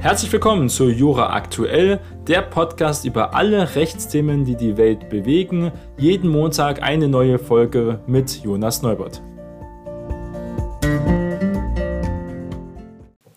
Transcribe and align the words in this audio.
Herzlich 0.00 0.32
willkommen 0.32 0.70
zu 0.70 0.88
Jura 0.88 1.34
Aktuell, 1.34 2.00
der 2.26 2.40
Podcast 2.40 3.04
über 3.04 3.34
alle 3.34 3.74
Rechtsthemen, 3.74 4.46
die 4.46 4.56
die 4.56 4.78
Welt 4.78 5.10
bewegen. 5.10 5.72
Jeden 5.98 6.30
Montag 6.30 6.82
eine 6.82 7.06
neue 7.06 7.38
Folge 7.38 8.00
mit 8.06 8.42
Jonas 8.42 8.80
Neubert. 8.80 9.20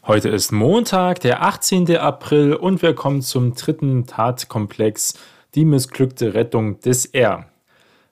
Heute 0.08 0.30
ist 0.30 0.54
Montag, 0.54 1.20
der 1.20 1.44
18. 1.44 1.98
April 1.98 2.54
und 2.54 2.82
wir 2.82 2.96
kommen 2.96 3.22
zum 3.22 3.56
dritten 3.56 4.06
Tatkomplex, 4.06 5.16
die 5.56 5.66
missglückte 5.66 6.34
Rettung 6.34 6.80
des 6.80 7.08
R. 7.08 7.46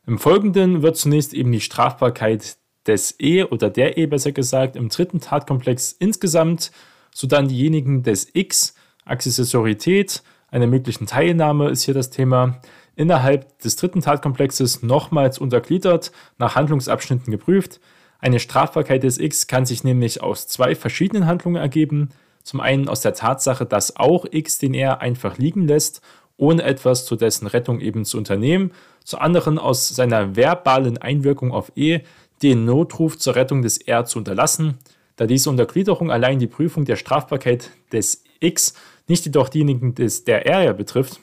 Im 0.06 0.20
Folgenden 0.20 0.82
wird 0.82 0.98
zunächst 0.98 1.34
eben 1.34 1.54
die 1.54 1.62
Strafbarkeit 1.62 2.58
des 2.86 3.16
E 3.18 3.46
oder 3.46 3.70
der 3.70 3.98
E 3.98 4.08
besser 4.08 4.34
gesagt 4.34 4.76
im 4.76 4.90
dritten 4.90 5.22
Tatkomplex 5.22 5.94
insgesamt, 5.94 6.72
sodann 7.14 7.48
diejenigen 7.48 8.04
des 8.04 8.28
X, 8.34 8.76
Accessorität, 9.06 10.24
einer 10.50 10.68
möglichen 10.68 11.08
Teilnahme 11.08 11.70
ist 11.70 11.84
hier 11.84 11.94
das 11.94 12.10
Thema, 12.10 12.60
innerhalb 12.96 13.58
des 13.60 13.78
dritten 13.78 14.02
Tatkomplexes 14.02 14.84
nochmals 14.84 15.40
untergliedert, 15.40 16.12
nach 16.38 16.56
Handlungsabschnitten 16.56 17.32
geprüft. 17.32 17.80
Eine 18.20 18.40
Strafbarkeit 18.40 19.04
des 19.04 19.18
X 19.18 19.48
kann 19.48 19.66
sich 19.66 19.84
nämlich 19.84 20.22
aus 20.22 20.48
zwei 20.48 20.76
verschiedenen 20.76 21.26
Handlungen 21.26 21.56
ergeben. 21.56 22.10
Zum 22.44 22.60
einen 22.60 22.90
aus 22.90 23.02
der 23.02 23.14
Tatsache, 23.14 23.66
dass 23.66 23.96
auch 23.96 24.26
X 24.30 24.60
den 24.60 24.74
R 24.74 25.02
einfach 25.02 25.38
liegen 25.38 25.68
lässt, 25.68 26.02
ohne 26.38 26.64
etwas 26.64 27.06
zu 27.06 27.16
dessen 27.16 27.48
Rettung 27.48 27.80
eben 27.80 28.04
zu 28.04 28.18
unternehmen. 28.18 28.72
Zum 29.04 29.20
anderen 29.20 29.58
aus 29.58 29.90
seiner 29.90 30.36
verbalen 30.36 30.98
Einwirkung 30.98 31.52
auf 31.52 31.72
E, 31.76 32.02
den 32.44 32.66
Notruf 32.66 33.18
zur 33.18 33.36
Rettung 33.36 33.62
des 33.62 33.78
R 33.78 34.06
zu 34.06 34.20
unterlassen, 34.20 34.80
da 35.22 35.28
diese 35.28 35.52
Untergliederung 35.52 36.10
allein 36.10 36.40
die 36.40 36.48
Prüfung 36.48 36.84
der 36.84 36.96
Strafbarkeit 36.96 37.70
des 37.92 38.24
X, 38.40 38.74
nicht 39.08 39.24
jedoch 39.24 39.50
diejenigen 39.50 39.94
des, 39.94 40.24
der 40.24 40.48
R 40.48 40.64
ja 40.64 40.74
betrifft, 40.74 41.20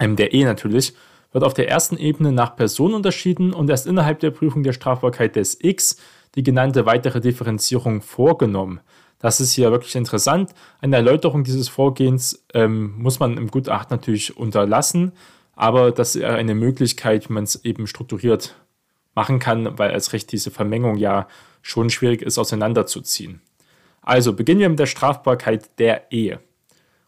ähm, 0.00 0.16
der 0.16 0.34
E 0.34 0.42
natürlich, 0.42 0.92
wird 1.30 1.44
auf 1.44 1.54
der 1.54 1.68
ersten 1.68 1.98
Ebene 1.98 2.32
nach 2.32 2.56
Person 2.56 2.94
unterschieden 2.94 3.52
und 3.52 3.70
erst 3.70 3.86
innerhalb 3.86 4.18
der 4.18 4.32
Prüfung 4.32 4.64
der 4.64 4.72
Strafbarkeit 4.72 5.36
des 5.36 5.56
X 5.62 5.98
die 6.34 6.42
genannte 6.42 6.84
weitere 6.84 7.20
Differenzierung 7.20 8.02
vorgenommen. 8.02 8.80
Das 9.20 9.40
ist 9.40 9.52
hier 9.52 9.70
wirklich 9.70 9.94
interessant. 9.94 10.52
Eine 10.80 10.96
Erläuterung 10.96 11.44
dieses 11.44 11.68
Vorgehens 11.68 12.44
ähm, 12.54 12.96
muss 12.98 13.20
man 13.20 13.36
im 13.36 13.52
Gutachten 13.52 13.96
natürlich 13.96 14.36
unterlassen, 14.36 15.12
aber 15.54 15.92
das 15.92 16.16
ist 16.16 16.24
eine 16.24 16.56
Möglichkeit, 16.56 17.28
wie 17.28 17.34
man 17.34 17.44
es 17.44 17.64
eben 17.64 17.86
strukturiert 17.86 18.56
machen 19.14 19.38
kann, 19.38 19.78
weil 19.78 19.92
als 19.92 20.12
Recht 20.12 20.32
diese 20.32 20.50
Vermengung 20.50 20.96
ja 20.96 21.28
schon 21.66 21.90
schwierig 21.90 22.22
ist 22.22 22.38
auseinanderzuziehen. 22.38 23.40
Also 24.00 24.32
beginnen 24.32 24.60
wir 24.60 24.68
mit 24.68 24.78
der 24.78 24.86
Strafbarkeit 24.86 25.80
der 25.80 26.12
Ehe. 26.12 26.38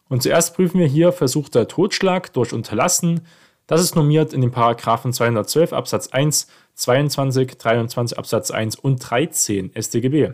Und 0.09 0.21
zuerst 0.21 0.53
prüfen 0.53 0.79
wir 0.79 0.87
hier 0.87 1.13
versuchter 1.13 1.69
Totschlag 1.69 2.33
durch 2.33 2.51
Unterlassen. 2.51 3.21
Das 3.67 3.79
ist 3.79 3.95
normiert 3.95 4.33
in 4.33 4.41
den 4.41 4.51
Paragraphen 4.51 5.13
212 5.13 5.71
Absatz 5.71 6.07
1, 6.09 6.47
22, 6.75 7.57
23 7.57 8.17
Absatz 8.17 8.51
1 8.51 8.75
und 8.75 8.97
13 8.97 9.71
StGB. 9.79 10.33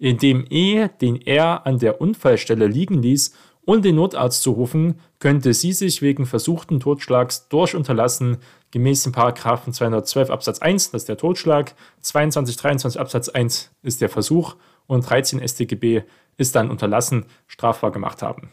Indem 0.00 0.46
E 0.50 0.88
den 1.00 1.24
R 1.24 1.64
an 1.64 1.78
der 1.78 2.00
Unfallstelle 2.00 2.66
liegen 2.66 3.02
ließ 3.02 3.34
ohne 3.66 3.80
den 3.80 3.96
Notarzt 3.96 4.42
zu 4.42 4.52
rufen, 4.52 5.00
könnte 5.18 5.54
sie 5.54 5.72
sich 5.72 6.02
wegen 6.02 6.26
versuchten 6.26 6.80
Totschlags 6.80 7.48
durch 7.48 7.74
Unterlassen 7.74 8.38
gemäß 8.70 9.04
dem 9.04 9.12
Paragraphen 9.12 9.72
212 9.72 10.30
Absatz 10.30 10.58
1, 10.60 10.90
das 10.90 11.02
ist 11.02 11.08
der 11.08 11.16
Totschlag, 11.16 11.74
22, 12.00 12.56
23 12.56 13.00
Absatz 13.00 13.28
1 13.28 13.70
ist 13.82 14.00
der 14.00 14.08
Versuch 14.08 14.56
und 14.86 15.08
13 15.08 15.46
StGB 15.46 16.02
ist 16.36 16.54
dann 16.54 16.70
Unterlassen 16.70 17.26
strafbar 17.46 17.92
gemacht 17.92 18.22
haben. 18.22 18.50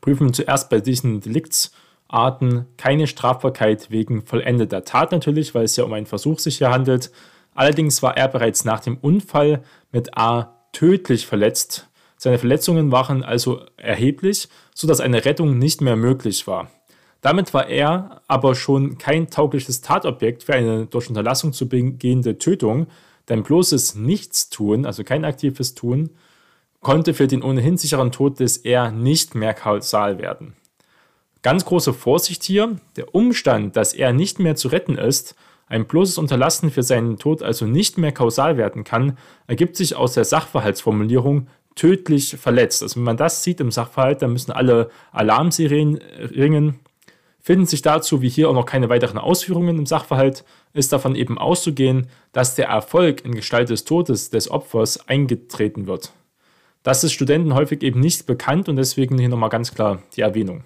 Prüfen 0.00 0.28
wir 0.28 0.32
zuerst 0.32 0.70
bei 0.70 0.80
diesen 0.80 1.20
Deliktsarten 1.20 2.66
keine 2.76 3.06
Strafbarkeit 3.06 3.90
wegen 3.90 4.24
vollendeter 4.24 4.84
Tat 4.84 5.12
natürlich, 5.12 5.54
weil 5.54 5.64
es 5.64 5.76
ja 5.76 5.84
um 5.84 5.92
einen 5.92 6.06
Versuch 6.06 6.38
sich 6.38 6.58
hier 6.58 6.70
handelt. 6.70 7.10
Allerdings 7.54 8.02
war 8.02 8.16
er 8.16 8.28
bereits 8.28 8.64
nach 8.64 8.80
dem 8.80 8.96
Unfall 8.98 9.62
mit 9.92 10.16
A 10.16 10.56
tödlich 10.72 11.26
verletzt 11.26 11.89
seine 12.22 12.38
Verletzungen 12.38 12.92
waren 12.92 13.24
also 13.24 13.62
erheblich, 13.78 14.50
sodass 14.74 15.00
eine 15.00 15.24
Rettung 15.24 15.58
nicht 15.58 15.80
mehr 15.80 15.96
möglich 15.96 16.46
war. 16.46 16.70
Damit 17.22 17.54
war 17.54 17.66
er 17.66 18.20
aber 18.28 18.54
schon 18.54 18.98
kein 18.98 19.30
taugliches 19.30 19.80
Tatobjekt 19.80 20.44
für 20.44 20.52
eine 20.52 20.84
durch 20.84 21.08
Unterlassung 21.08 21.54
zu 21.54 21.66
begehende 21.66 22.36
Tötung, 22.36 22.88
denn 23.30 23.42
bloßes 23.42 23.94
Nichtstun, 23.94 24.84
also 24.84 25.02
kein 25.02 25.24
aktives 25.24 25.74
Tun, 25.74 26.10
konnte 26.80 27.14
für 27.14 27.26
den 27.26 27.42
ohnehin 27.42 27.78
sicheren 27.78 28.12
Tod 28.12 28.38
des 28.38 28.58
R 28.58 28.90
nicht 28.90 29.34
mehr 29.34 29.54
kausal 29.54 30.18
werden. 30.18 30.52
Ganz 31.40 31.64
große 31.64 31.94
Vorsicht 31.94 32.44
hier, 32.44 32.76
der 32.96 33.14
Umstand, 33.14 33.76
dass 33.76 33.94
er 33.94 34.12
nicht 34.12 34.38
mehr 34.38 34.56
zu 34.56 34.68
retten 34.68 34.98
ist, 34.98 35.36
ein 35.68 35.86
bloßes 35.86 36.18
Unterlassen 36.18 36.70
für 36.70 36.82
seinen 36.82 37.16
Tod 37.16 37.42
also 37.42 37.64
nicht 37.64 37.96
mehr 37.96 38.12
kausal 38.12 38.58
werden 38.58 38.84
kann, 38.84 39.16
ergibt 39.46 39.76
sich 39.76 39.96
aus 39.96 40.12
der 40.12 40.24
Sachverhaltsformulierung 40.24 41.46
tödlich 41.80 42.36
verletzt. 42.36 42.82
Also 42.82 42.96
wenn 42.96 43.04
man 43.04 43.16
das 43.16 43.42
sieht 43.42 43.58
im 43.58 43.70
Sachverhalt, 43.70 44.20
dann 44.20 44.34
müssen 44.34 44.52
alle 44.52 44.90
Alarmserien 45.12 45.96
ringen. 45.96 46.78
Finden 47.40 47.64
sich 47.64 47.80
dazu 47.80 48.20
wie 48.20 48.28
hier 48.28 48.50
auch 48.50 48.54
noch 48.54 48.66
keine 48.66 48.90
weiteren 48.90 49.16
Ausführungen 49.16 49.78
im 49.78 49.86
Sachverhalt, 49.86 50.44
ist 50.74 50.92
davon 50.92 51.14
eben 51.14 51.38
auszugehen, 51.38 52.08
dass 52.32 52.54
der 52.54 52.68
Erfolg 52.68 53.24
in 53.24 53.34
Gestalt 53.34 53.70
des 53.70 53.84
Todes 53.84 54.28
des 54.28 54.50
Opfers 54.50 55.08
eingetreten 55.08 55.86
wird. 55.86 56.12
Das 56.82 57.02
ist 57.02 57.14
Studenten 57.14 57.54
häufig 57.54 57.82
eben 57.82 58.00
nicht 58.00 58.26
bekannt 58.26 58.68
und 58.68 58.76
deswegen 58.76 59.16
hier 59.16 59.30
nochmal 59.30 59.48
ganz 59.48 59.74
klar 59.74 60.02
die 60.16 60.20
Erwähnung. 60.20 60.64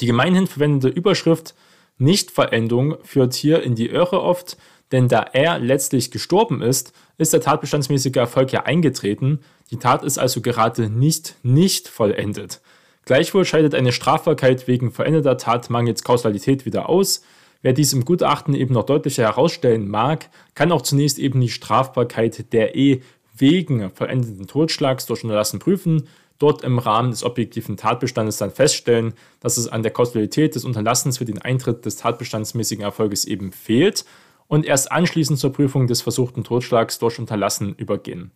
Die 0.00 0.06
gemeinhin 0.06 0.46
verwendete 0.46 0.88
Überschrift 0.88 1.54
Nichtverendung 1.98 2.96
führt 3.02 3.34
hier 3.34 3.62
in 3.62 3.74
die 3.74 3.88
Irre 3.88 4.22
oft, 4.22 4.56
denn 4.92 5.08
da 5.08 5.20
er 5.20 5.58
letztlich 5.58 6.10
gestorben 6.10 6.62
ist, 6.62 6.92
ist 7.18 7.32
der 7.32 7.40
tatbestandsmäßige 7.40 8.16
Erfolg 8.16 8.52
ja 8.52 8.64
eingetreten. 8.64 9.40
Die 9.70 9.76
Tat 9.76 10.02
ist 10.02 10.18
also 10.18 10.40
gerade 10.40 10.88
nicht 10.88 11.36
nicht 11.42 11.88
vollendet. 11.88 12.60
Gleichwohl 13.04 13.44
scheidet 13.44 13.74
eine 13.74 13.92
Strafbarkeit 13.92 14.68
wegen 14.68 14.92
verendeter 14.92 15.36
Tat 15.36 15.70
mangels 15.70 16.04
Kausalität 16.04 16.64
wieder 16.64 16.88
aus. 16.88 17.22
Wer 17.62 17.72
dies 17.72 17.92
im 17.92 18.04
Gutachten 18.04 18.54
eben 18.54 18.74
noch 18.74 18.84
deutlicher 18.84 19.24
herausstellen 19.24 19.88
mag, 19.88 20.30
kann 20.54 20.72
auch 20.72 20.82
zunächst 20.82 21.18
eben 21.18 21.40
die 21.40 21.48
Strafbarkeit 21.48 22.52
der 22.52 22.76
E 22.76 23.02
wegen 23.36 23.90
vollendeten 23.90 24.46
Totschlags 24.46 25.06
durch 25.06 25.24
Unterlassen 25.24 25.58
prüfen, 25.58 26.08
dort 26.38 26.62
im 26.62 26.78
Rahmen 26.78 27.10
des 27.10 27.24
objektiven 27.24 27.76
Tatbestandes 27.76 28.38
dann 28.38 28.50
feststellen, 28.50 29.14
dass 29.40 29.56
es 29.56 29.68
an 29.68 29.82
der 29.82 29.92
Kausalität 29.92 30.54
des 30.54 30.64
Unterlassens 30.64 31.18
für 31.18 31.24
den 31.24 31.40
Eintritt 31.42 31.84
des 31.84 31.96
tatbestandsmäßigen 31.96 32.84
Erfolges 32.84 33.24
eben 33.24 33.52
fehlt 33.52 34.04
und 34.46 34.64
erst 34.64 34.90
anschließend 34.90 35.38
zur 35.38 35.52
Prüfung 35.52 35.86
des 35.86 36.00
versuchten 36.00 36.44
Totschlags 36.44 36.98
durch 36.98 37.18
Unterlassen 37.18 37.74
übergehen. 37.74 38.30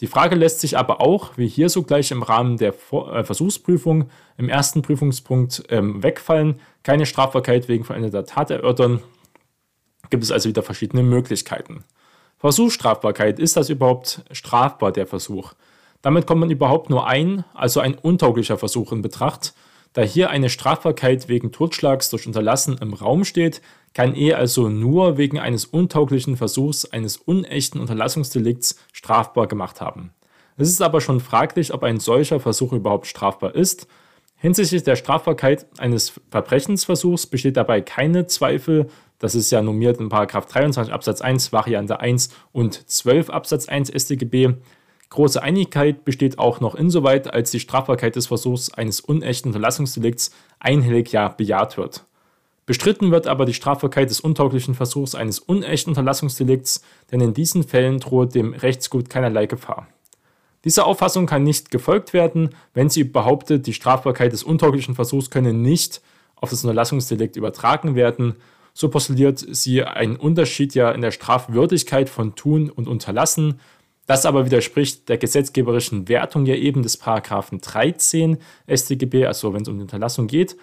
Die 0.00 0.06
Frage 0.06 0.34
lässt 0.34 0.60
sich 0.60 0.76
aber 0.76 1.00
auch, 1.00 1.36
wie 1.36 1.46
hier 1.46 1.68
sogleich 1.68 2.10
im 2.10 2.22
Rahmen 2.22 2.56
der 2.56 2.74
äh, 2.90 3.22
Versuchsprüfung 3.24 4.10
im 4.36 4.48
ersten 4.48 4.82
Prüfungspunkt 4.82 5.64
ähm, 5.68 6.02
wegfallen, 6.02 6.60
keine 6.82 7.06
Strafbarkeit 7.06 7.68
wegen 7.68 7.84
veränderter 7.84 8.24
Tat 8.24 8.50
erörtern, 8.50 9.00
gibt 10.10 10.24
es 10.24 10.32
also 10.32 10.48
wieder 10.48 10.62
verschiedene 10.62 11.02
Möglichkeiten. 11.02 11.84
Versuchsstrafbarkeit, 12.38 13.38
ist 13.38 13.56
das 13.56 13.70
überhaupt 13.70 14.24
strafbar, 14.32 14.90
der 14.90 15.06
Versuch? 15.06 15.52
Damit 16.02 16.26
kommt 16.26 16.40
man 16.40 16.50
überhaupt 16.50 16.90
nur 16.90 17.06
ein, 17.06 17.44
also 17.54 17.80
ein 17.80 17.94
untauglicher 17.94 18.58
Versuch 18.58 18.92
in 18.92 19.02
Betracht. 19.02 19.54
Da 19.92 20.02
hier 20.02 20.30
eine 20.30 20.48
Strafbarkeit 20.48 21.28
wegen 21.28 21.52
Totschlags 21.52 22.10
durch 22.10 22.26
Unterlassen 22.26 22.78
im 22.78 22.94
Raum 22.94 23.24
steht, 23.24 23.60
kann 23.94 24.14
er 24.14 24.38
also 24.38 24.68
nur 24.68 25.18
wegen 25.18 25.38
eines 25.38 25.66
untauglichen 25.66 26.36
Versuchs 26.36 26.86
eines 26.86 27.18
unechten 27.18 27.78
Unterlassungsdelikts 27.78 28.78
strafbar 28.92 29.46
gemacht 29.46 29.80
haben. 29.80 30.12
Es 30.56 30.68
ist 30.68 30.82
aber 30.82 31.00
schon 31.00 31.20
fraglich, 31.20 31.72
ob 31.72 31.82
ein 31.82 32.00
solcher 32.00 32.40
Versuch 32.40 32.72
überhaupt 32.72 33.06
strafbar 33.06 33.54
ist. 33.54 33.86
Hinsichtlich 34.36 34.82
der 34.82 34.96
Strafbarkeit 34.96 35.66
eines 35.78 36.20
Verbrechensversuchs 36.30 37.26
besteht 37.26 37.56
dabei 37.56 37.80
keine 37.80 38.26
Zweifel. 38.26 38.88
Das 39.18 39.34
ist 39.34 39.52
ja 39.52 39.62
normiert 39.62 40.00
in 40.00 40.08
23 40.08 40.92
Absatz 40.92 41.20
1 41.20 41.52
Variante 41.52 42.00
1 42.00 42.30
und 42.50 42.88
12 42.90 43.30
Absatz 43.30 43.68
1 43.68 43.90
StGB. 43.90 44.54
Große 45.12 45.42
Einigkeit 45.42 46.06
besteht 46.06 46.38
auch 46.38 46.60
noch 46.60 46.74
insoweit, 46.74 47.34
als 47.34 47.50
die 47.50 47.60
Strafbarkeit 47.60 48.16
des 48.16 48.28
Versuchs 48.28 48.72
eines 48.72 49.02
unechten 49.02 49.50
Unterlassungsdelikts 49.50 50.30
einhellig 50.58 51.12
ja 51.12 51.28
bejaht 51.28 51.76
wird. 51.76 52.06
Bestritten 52.64 53.10
wird 53.10 53.26
aber 53.26 53.44
die 53.44 53.52
Strafbarkeit 53.52 54.08
des 54.08 54.20
untauglichen 54.20 54.74
Versuchs 54.74 55.14
eines 55.14 55.38
unechten 55.38 55.90
Unterlassungsdelikts, 55.90 56.82
denn 57.10 57.20
in 57.20 57.34
diesen 57.34 57.62
Fällen 57.62 58.00
droht 58.00 58.34
dem 58.34 58.54
Rechtsgut 58.54 59.10
keinerlei 59.10 59.44
Gefahr. 59.44 59.86
Dieser 60.64 60.86
Auffassung 60.86 61.26
kann 61.26 61.42
nicht 61.42 61.70
gefolgt 61.70 62.14
werden, 62.14 62.54
wenn 62.72 62.88
sie 62.88 63.04
behauptet, 63.04 63.66
die 63.66 63.74
Strafbarkeit 63.74 64.32
des 64.32 64.42
untauglichen 64.42 64.94
Versuchs 64.94 65.28
könne 65.28 65.52
nicht 65.52 66.00
auf 66.36 66.48
das 66.48 66.64
Unterlassungsdelikt 66.64 67.36
übertragen 67.36 67.96
werden. 67.96 68.36
So 68.72 68.88
postuliert 68.88 69.38
sie 69.38 69.82
einen 69.82 70.16
Unterschied 70.16 70.74
ja 70.74 70.90
in 70.90 71.02
der 71.02 71.10
Strafwürdigkeit 71.10 72.08
von 72.08 72.34
Tun 72.34 72.70
und 72.70 72.88
Unterlassen. 72.88 73.60
Das 74.06 74.26
aber 74.26 74.44
widerspricht 74.44 75.08
der 75.08 75.18
gesetzgeberischen 75.18 76.08
Wertung 76.08 76.44
ja 76.46 76.54
eben 76.54 76.82
des 76.82 76.96
Paragraphen 76.96 77.60
13 77.60 78.38
StGB, 78.68 79.26
also 79.26 79.54
wenn 79.54 79.62
es 79.62 79.68
um 79.68 79.76
die 79.76 79.82
Unterlassung 79.82 80.26
geht. 80.26 80.56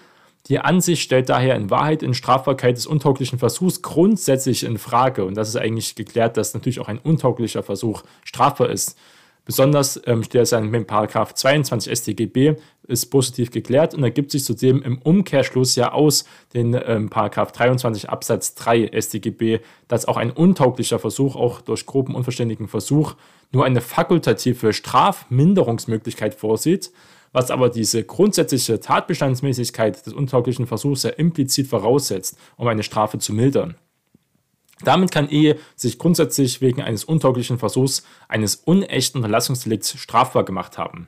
Die 0.48 0.60
Ansicht 0.60 1.02
stellt 1.02 1.30
daher 1.30 1.56
in 1.56 1.70
Wahrheit 1.70 2.02
in 2.02 2.14
Strafbarkeit 2.14 2.78
des 2.78 2.88
untauglichen 2.88 3.40
Versuchs 3.40 3.82
grundsätzlich 3.82 4.64
in 4.64 4.78
Frage. 4.78 5.26
Und 5.26 5.36
das 5.36 5.50
ist 5.50 5.58
eigentlich 5.58 5.96
geklärt, 5.96 6.38
dass 6.38 6.54
natürlich 6.54 6.80
auch 6.80 6.88
ein 6.88 6.98
untauglicher 6.98 7.64
Versuch 7.64 8.04
strafbar 8.24 8.70
ist. 8.70 8.98
Besonders 9.46 10.00
ähm, 10.06 10.24
steht 10.24 10.42
es 10.42 10.52
mit 10.52 10.88
Paragraph 10.88 11.34
22 11.34 11.98
StGB 11.98 12.56
ist 12.90 13.06
positiv 13.08 13.52
geklärt 13.52 13.94
und 13.94 14.04
ergibt 14.04 14.32
sich 14.32 14.44
zudem 14.44 14.82
im 14.82 14.98
Umkehrschluss 14.98 15.76
ja 15.76 15.92
aus 15.92 16.26
den 16.54 16.80
ähm, 16.86 17.10
Paragraph 17.10 17.52
23 17.52 18.10
Absatz 18.10 18.56
3 18.56 18.92
StGB, 19.00 19.60
dass 19.88 20.08
auch 20.08 20.18
ein 20.18 20.32
untauglicher 20.32 20.98
Versuch, 20.98 21.36
auch 21.36 21.62
durch 21.62 21.86
groben 21.86 22.16
unverständigen 22.16 22.68
Versuch, 22.68 23.16
nur 23.52 23.64
eine 23.66 23.82
fakultative 23.82 24.74
Strafminderungsmöglichkeit 24.74 26.34
vorsieht, 26.34 26.92
was 27.32 27.52
aber 27.52 27.70
diese 27.70 28.04
grundsätzliche 28.04 28.80
Tatbestandsmäßigkeit 28.80 30.06
des 30.06 30.14
untauglichen 30.14 30.66
Versuchs 30.66 31.04
ja 31.04 31.12
implizit 31.12 31.68
voraussetzt, 31.68 32.38
um 32.58 32.68
eine 32.68 32.84
Strafe 32.84 33.20
zu 33.20 33.34
mildern. 33.34 33.76
Damit 34.84 35.12
kann 35.12 35.30
Ehe 35.30 35.58
sich 35.76 36.00
grundsätzlich 36.00 36.62
wegen 36.62 36.82
eines 36.82 37.04
untauglichen 37.04 37.60
Versuchs 37.60 38.04
eines 38.28 38.56
unechten 38.56 39.20
Unterlassungsdelikts 39.20 39.98
strafbar 39.98 40.46
gemacht 40.46 40.78
haben. 40.78 41.08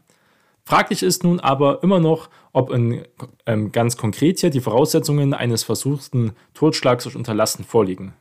Fraglich 0.64 1.04
ist 1.04 1.24
nun 1.24 1.40
aber 1.40 1.82
immer 1.84 2.00
noch, 2.00 2.30
ob 2.54 2.72
in, 2.72 3.04
ähm, 3.46 3.72
ganz 3.72 3.98
konkret 3.98 4.40
hier 4.40 4.50
die 4.50 4.62
Voraussetzungen 4.62 5.34
eines 5.34 5.64
versuchten 5.64 6.34
Totschlags 6.54 7.06
durch 7.06 7.16
Unterlassen 7.16 7.66
vorliegen. 7.66 8.14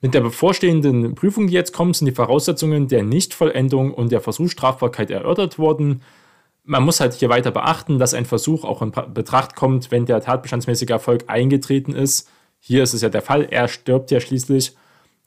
Mit 0.00 0.14
der 0.14 0.22
bevorstehenden 0.22 1.14
Prüfung, 1.14 1.46
die 1.46 1.52
jetzt 1.52 1.72
kommt, 1.74 1.94
sind 1.94 2.06
die 2.06 2.14
Voraussetzungen 2.14 2.88
der 2.88 3.02
Nichtvollendung 3.02 3.92
und 3.92 4.10
der 4.10 4.22
Versuchsstrafbarkeit 4.22 5.10
erörtert 5.10 5.58
worden. 5.58 6.02
Man 6.64 6.82
muss 6.82 7.00
halt 7.00 7.12
hier 7.14 7.28
weiter 7.28 7.50
beachten, 7.50 7.98
dass 7.98 8.14
ein 8.14 8.24
Versuch 8.24 8.64
auch 8.64 8.80
in 8.80 8.92
Betracht 9.12 9.56
kommt, 9.56 9.90
wenn 9.90 10.06
der 10.06 10.22
tatbestandsmäßige 10.22 10.88
Erfolg 10.88 11.24
eingetreten 11.26 11.92
ist 11.92 12.28
hier 12.60 12.82
ist 12.82 12.94
es 12.94 13.02
ja 13.02 13.08
der 13.08 13.22
Fall, 13.22 13.48
er 13.50 13.66
stirbt 13.66 14.10
ja 14.10 14.20
schließlich. 14.20 14.76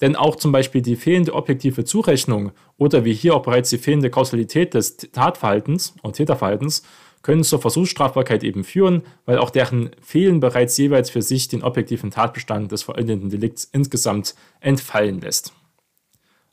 Denn 0.01 0.15
auch 0.15 0.35
zum 0.35 0.51
Beispiel 0.51 0.81
die 0.81 0.95
fehlende 0.95 1.33
objektive 1.33 1.83
Zurechnung 1.85 2.51
oder 2.77 3.05
wie 3.05 3.13
hier 3.13 3.35
auch 3.35 3.43
bereits 3.43 3.69
die 3.69 3.77
fehlende 3.77 4.09
Kausalität 4.09 4.73
des 4.73 4.97
Tatverhaltens 4.97 5.95
und 6.01 6.15
Täterverhaltens 6.15 6.83
können 7.21 7.43
zur 7.43 7.61
Versuchsstrafbarkeit 7.61 8.43
eben 8.43 8.63
führen, 8.63 9.03
weil 9.25 9.37
auch 9.37 9.49
deren 9.49 9.91
Fehlen 10.01 10.39
bereits 10.39 10.77
jeweils 10.77 11.09
für 11.09 11.21
sich 11.21 11.47
den 11.47 11.63
objektiven 11.63 12.11
Tatbestand 12.11 12.71
des 12.71 12.83
vollendeten 12.83 13.29
Delikts 13.29 13.63
insgesamt 13.71 14.35
entfallen 14.59 15.21
lässt. 15.21 15.53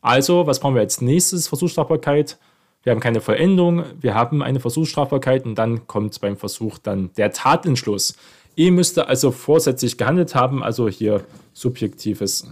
Also, 0.00 0.46
was 0.46 0.60
brauchen 0.60 0.76
wir 0.76 0.82
als 0.82 1.00
nächstes 1.00 1.48
Versuchsstrafbarkeit? 1.48 2.38
Wir 2.82 2.92
haben 2.92 3.00
keine 3.00 3.20
Vollendung, 3.20 3.84
wir 4.00 4.14
haben 4.14 4.42
eine 4.42 4.60
Versuchsstrafbarkeit 4.60 5.44
und 5.44 5.56
dann 5.56 5.86
kommt 5.86 6.18
beim 6.20 6.36
Versuch 6.36 6.78
dann 6.78 7.10
der 7.16 7.32
Tatentschluss. 7.32 8.16
E 8.56 8.70
müsste 8.70 9.08
also 9.08 9.30
vorsätzlich 9.30 9.96
gehandelt 9.96 10.34
haben, 10.34 10.62
also 10.62 10.88
hier 10.88 11.24
subjektives 11.52 12.46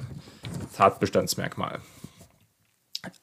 Tatbestandsmerkmal. 0.75 1.81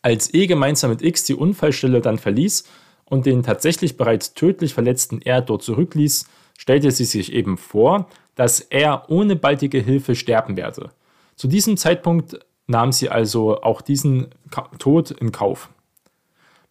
Als 0.02 0.34
E 0.34 0.48
gemeinsam 0.48 0.92
mit 0.92 1.02
X 1.02 1.24
die 1.24 1.36
Unfallstelle 1.36 2.02
dann 2.02 2.18
verließ 2.18 2.66
und 3.06 3.26
den 3.26 3.44
tatsächlich 3.44 3.98
bereits 3.98 4.34
tödlich 4.34 4.74
verletzten 4.74 5.22
R 5.22 5.42
dort 5.42 5.64
zurückließ, 5.64 6.26
stellte 6.58 6.92
sie 6.92 7.06
sich 7.06 7.34
eben 7.34 7.58
vor, 7.58 8.08
dass 8.36 8.60
er 8.60 9.10
ohne 9.10 9.36
baldige 9.36 9.80
Hilfe 9.80 10.16
sterben 10.16 10.58
werde. 10.58 10.92
Zu 11.36 11.48
diesem 11.48 11.78
Zeitpunkt 11.78 12.40
nahm 12.68 12.92
sie 12.92 13.10
also 13.10 13.62
auch 13.62 13.82
diesen 13.82 14.28
Tod 14.80 15.12
in 15.12 15.32
Kauf. 15.32 15.70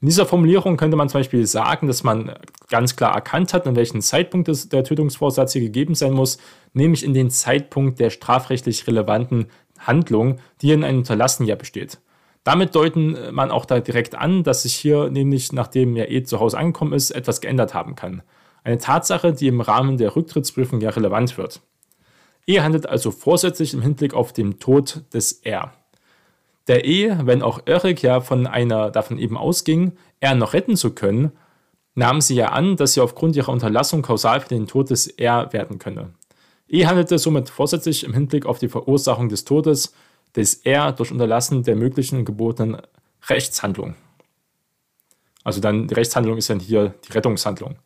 In 0.04 0.08
dieser 0.08 0.26
Formulierung 0.26 0.76
könnte 0.76 0.98
man 0.98 1.08
zum 1.08 1.20
Beispiel 1.20 1.46
sagen, 1.46 1.86
dass 1.86 2.02
man 2.02 2.34
ganz 2.68 2.94
klar 2.94 3.14
erkannt 3.14 3.54
hat, 3.54 3.66
an 3.66 3.74
welchem 3.74 4.02
Zeitpunkt 4.02 4.48
des, 4.48 4.68
der 4.68 4.84
Tötungsvorsatz 4.84 5.54
hier 5.54 5.62
gegeben 5.62 5.94
sein 5.94 6.12
muss, 6.12 6.36
nämlich 6.74 7.02
in 7.04 7.14
den 7.14 7.30
Zeitpunkt 7.30 7.98
der 8.00 8.10
strafrechtlich 8.10 8.86
relevanten 8.86 9.46
Handlung, 9.78 10.40
die 10.60 10.72
in 10.72 10.84
einem 10.84 10.98
Unterlassen 10.98 11.46
ja 11.46 11.54
besteht. 11.54 12.00
Damit 12.42 12.74
deuten 12.74 13.16
man 13.32 13.50
auch 13.50 13.64
da 13.64 13.80
direkt 13.80 14.14
an, 14.14 14.42
dass 14.42 14.64
sich 14.64 14.74
hier 14.74 15.08
nämlich, 15.08 15.54
nachdem 15.54 15.96
er 15.96 16.10
eh 16.10 16.22
zu 16.22 16.38
Hause 16.38 16.58
angekommen 16.58 16.92
ist, 16.92 17.10
etwas 17.10 17.40
geändert 17.40 17.72
haben 17.72 17.94
kann. 17.94 18.20
Eine 18.62 18.76
Tatsache, 18.76 19.32
die 19.32 19.46
im 19.46 19.62
Rahmen 19.62 19.96
der 19.96 20.14
Rücktrittsprüfung 20.14 20.82
ja 20.82 20.90
relevant 20.90 21.38
wird. 21.38 21.62
E 22.46 22.60
handelt 22.60 22.86
also 22.86 23.10
vorsätzlich 23.10 23.72
im 23.72 23.80
Hinblick 23.80 24.12
auf 24.12 24.34
den 24.34 24.58
Tod 24.58 25.02
des 25.14 25.32
R 25.32 25.72
der 26.66 26.84
E, 26.84 27.16
wenn 27.22 27.43
auch 27.43 27.61
Erik 27.66 28.02
ja 28.02 28.20
von 28.20 28.46
einer 28.46 28.90
davon 28.90 29.19
eben 29.19 29.37
ausging, 29.37 29.93
er 30.20 30.34
noch 30.34 30.55
retten 30.55 30.76
zu 30.76 30.94
können, 30.94 31.32
nahm 31.94 32.20
sie 32.20 32.34
ja 32.34 32.49
an, 32.49 32.76
dass 32.76 32.94
sie 32.94 33.00
aufgrund 33.00 33.37
ihrer 33.37 33.52
Unterlassung 33.52 34.02
kausal 34.02 34.40
für 34.40 34.49
den 34.49 34.66
Tod 34.66 34.90
des 34.90 35.06
R 35.06 35.52
werden 35.52 35.78
könne. 35.78 36.14
E 36.69 36.87
handelte 36.87 37.19
somit 37.19 37.50
vorsätzlich 37.50 38.05
im 38.05 38.14
Hinblick 38.14 38.46
auf 38.46 38.58
die 38.58 38.69
Verursachung 38.69 39.28
des 39.28 39.44
Todes 39.44 39.94
des 40.34 40.55
R 40.64 40.93
durch 40.93 41.12
Unterlassen 41.12 41.62
der 41.62 41.76
möglichen 41.76 42.25
gebotenen 42.25 42.78
Rechtshandlung. 43.28 43.94
Also 45.44 45.61
dann 45.61 45.87
die 45.87 45.94
Rechtshandlung 45.94 46.38
ist 46.38 46.50
dann 46.50 46.61
hier 46.61 46.94
die 47.06 47.12
Rettungshandlung. 47.12 47.76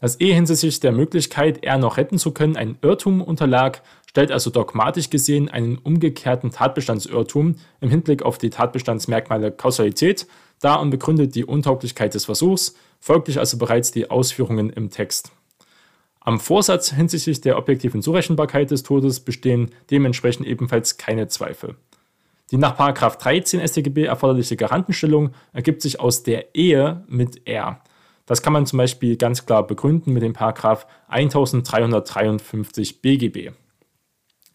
Dass 0.00 0.20
E 0.20 0.32
hinsichtlich 0.32 0.80
der 0.80 0.92
Möglichkeit, 0.92 1.64
R 1.64 1.78
noch 1.78 1.96
retten 1.96 2.18
zu 2.18 2.32
können, 2.32 2.56
ein 2.56 2.76
Irrtum 2.82 3.22
unterlag, 3.22 3.82
stellt 4.16 4.32
also 4.32 4.48
dogmatisch 4.48 5.10
gesehen 5.10 5.50
einen 5.50 5.76
umgekehrten 5.76 6.50
Tatbestandsirrtum 6.50 7.56
im 7.82 7.90
Hinblick 7.90 8.22
auf 8.22 8.38
die 8.38 8.48
Tatbestandsmerkmale 8.48 9.52
Kausalität 9.52 10.26
dar 10.58 10.80
und 10.80 10.88
begründet 10.88 11.34
die 11.34 11.44
Untauglichkeit 11.44 12.14
des 12.14 12.24
Versuchs, 12.24 12.76
folglich 12.98 13.38
also 13.38 13.58
bereits 13.58 13.92
die 13.92 14.10
Ausführungen 14.10 14.70
im 14.70 14.88
Text. 14.88 15.32
Am 16.20 16.40
Vorsatz 16.40 16.94
hinsichtlich 16.94 17.42
der 17.42 17.58
objektiven 17.58 18.00
Zurechenbarkeit 18.00 18.70
des 18.70 18.84
Todes 18.84 19.20
bestehen 19.20 19.70
dementsprechend 19.90 20.46
ebenfalls 20.46 20.96
keine 20.96 21.28
Zweifel. 21.28 21.76
Die 22.50 22.56
nach 22.56 22.78
13 22.78 23.60
StGB 23.68 24.04
erforderliche 24.04 24.56
Garantenstellung 24.56 25.32
ergibt 25.52 25.82
sich 25.82 26.00
aus 26.00 26.22
der 26.22 26.54
Ehe 26.54 27.04
mit 27.06 27.46
R. 27.46 27.82
Das 28.24 28.40
kann 28.40 28.54
man 28.54 28.64
zum 28.64 28.78
Beispiel 28.78 29.18
ganz 29.18 29.44
klar 29.44 29.66
begründen 29.66 30.14
mit 30.14 30.22
dem 30.22 30.32
Paragraph 30.32 30.86
1353 31.08 33.02
BGB. 33.02 33.50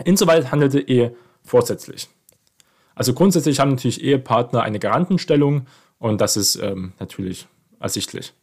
Insoweit 0.05 0.51
handelte 0.51 0.79
Ehe 0.79 1.15
vorsätzlich. 1.43 2.09
Also 2.95 3.13
grundsätzlich 3.13 3.59
haben 3.59 3.71
natürlich 3.71 4.03
Ehepartner 4.03 4.63
eine 4.63 4.79
Garantenstellung 4.79 5.67
und 5.97 6.21
das 6.21 6.37
ist 6.37 6.55
ähm, 6.55 6.93
natürlich 6.99 7.47
ersichtlich. 7.79 8.33